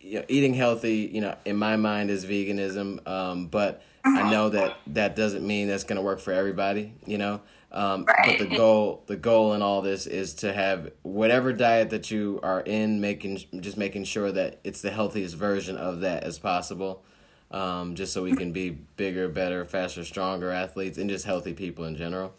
[0.01, 1.11] you know, eating healthy.
[1.13, 5.69] You know, in my mind is veganism, um, but I know that that doesn't mean
[5.69, 6.93] that's gonna work for everybody.
[7.07, 7.41] You know.
[7.71, 8.39] Um, right.
[8.39, 12.41] But the goal, the goal in all this is to have whatever diet that you
[12.43, 17.05] are in, making just making sure that it's the healthiest version of that as possible.
[17.51, 21.85] Um, just so we can be bigger, better, faster, stronger athletes, and just healthy people
[21.87, 22.35] in general.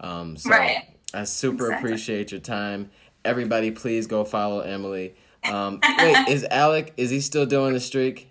[0.00, 0.84] Um, so right.
[1.12, 1.90] I super exactly.
[1.90, 2.90] appreciate your time.
[3.24, 5.14] Everybody, please go follow Emily.
[5.44, 6.92] Um, wait, is Alec?
[6.96, 8.30] Is he still doing the streak?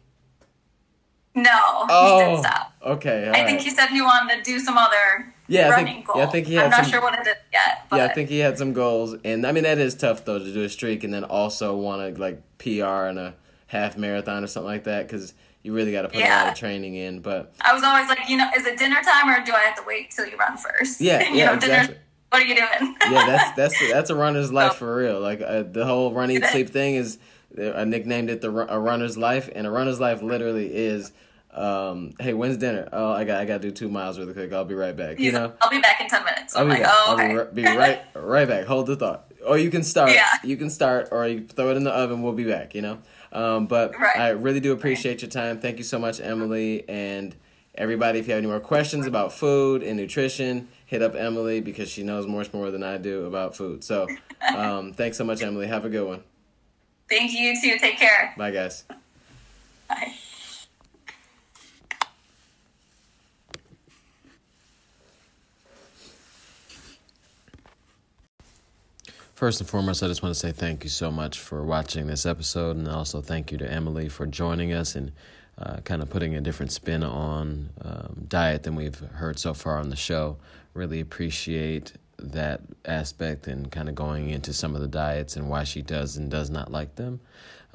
[1.35, 1.51] No,
[1.89, 2.73] oh, he stop.
[2.83, 3.45] Okay, I right.
[3.45, 6.17] think he said he wanted to do some other yeah, running I think, goal.
[6.17, 7.85] Yeah, I think he had I'm not some, sure what it is yet.
[7.89, 7.97] But.
[7.97, 10.53] Yeah, I think he had some goals, and I mean that is tough though to
[10.53, 13.35] do a streak and then also want to like PR in a
[13.67, 15.33] half marathon or something like that because
[15.63, 16.43] you really got to put yeah.
[16.43, 17.19] a lot of training in.
[17.19, 19.75] But I was always like, you know, is it dinner time or do I have
[19.75, 21.01] to wait till you run first?
[21.01, 21.95] Yeah, you yeah, know, exactly.
[21.95, 22.95] Dinner, what are you doing?
[23.11, 25.19] yeah, that's that's that's a runner's life so, for real.
[25.19, 27.17] Like uh, the whole run eat sleep thing is.
[27.57, 31.13] I nicknamed it the a runner's life, and a runner's life literally is
[31.55, 32.89] um, hey, when's dinner?
[32.91, 34.51] Oh, I got I got to do two miles really quick.
[34.51, 35.19] I'll be right back.
[35.19, 36.53] You know, I'll be back in ten minutes.
[36.53, 37.37] So I'll, be, like, oh, okay.
[37.37, 38.65] I'll be, be, right right back.
[38.65, 39.31] Hold the thought.
[39.47, 40.11] Or you can start.
[40.11, 40.27] Yeah.
[40.43, 42.21] You can start, or you throw it in the oven.
[42.21, 42.75] We'll be back.
[42.75, 42.97] You know.
[43.31, 44.17] Um, but right.
[44.17, 45.59] I really do appreciate your time.
[45.59, 47.35] Thank you so much, Emily, and
[47.73, 48.19] everybody.
[48.19, 52.03] If you have any more questions about food and nutrition, hit up Emily because she
[52.03, 53.83] knows much more than I do about food.
[53.83, 54.07] So,
[54.55, 55.67] um, thanks so much, Emily.
[55.67, 56.23] Have a good one.
[57.09, 57.39] Thank you.
[57.39, 57.77] You too.
[57.77, 58.33] Take care.
[58.37, 58.83] Bye, guys.
[59.87, 60.15] Bye.
[69.45, 72.25] First and foremost, I just want to say thank you so much for watching this
[72.25, 75.11] episode, and also thank you to Emily for joining us and
[75.59, 79.77] uh, kind of putting a different spin on um, diet than we've heard so far
[79.77, 80.37] on the show.
[80.73, 85.63] Really appreciate that aspect and kind of going into some of the diets and why
[85.63, 87.19] she does and does not like them.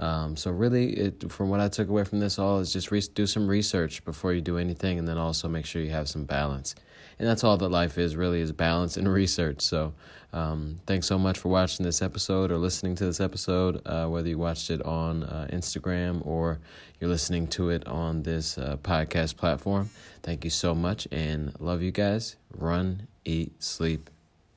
[0.00, 3.00] Um, so really, it, from what I took away from this all is just re-
[3.14, 6.24] do some research before you do anything, and then also make sure you have some
[6.24, 6.74] balance.
[7.20, 9.60] And that's all that life is really is balance and research.
[9.60, 9.92] So
[10.33, 14.28] um, thanks so much for watching this episode or listening to this episode, uh, whether
[14.28, 16.61] you watched it on uh, Instagram or
[17.01, 19.91] you're listening to it on this uh, podcast platform.
[20.22, 22.37] Thank you so much, and love you guys.
[22.57, 24.11] Run, eat, sleep,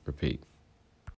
[0.06, 0.42] repeat.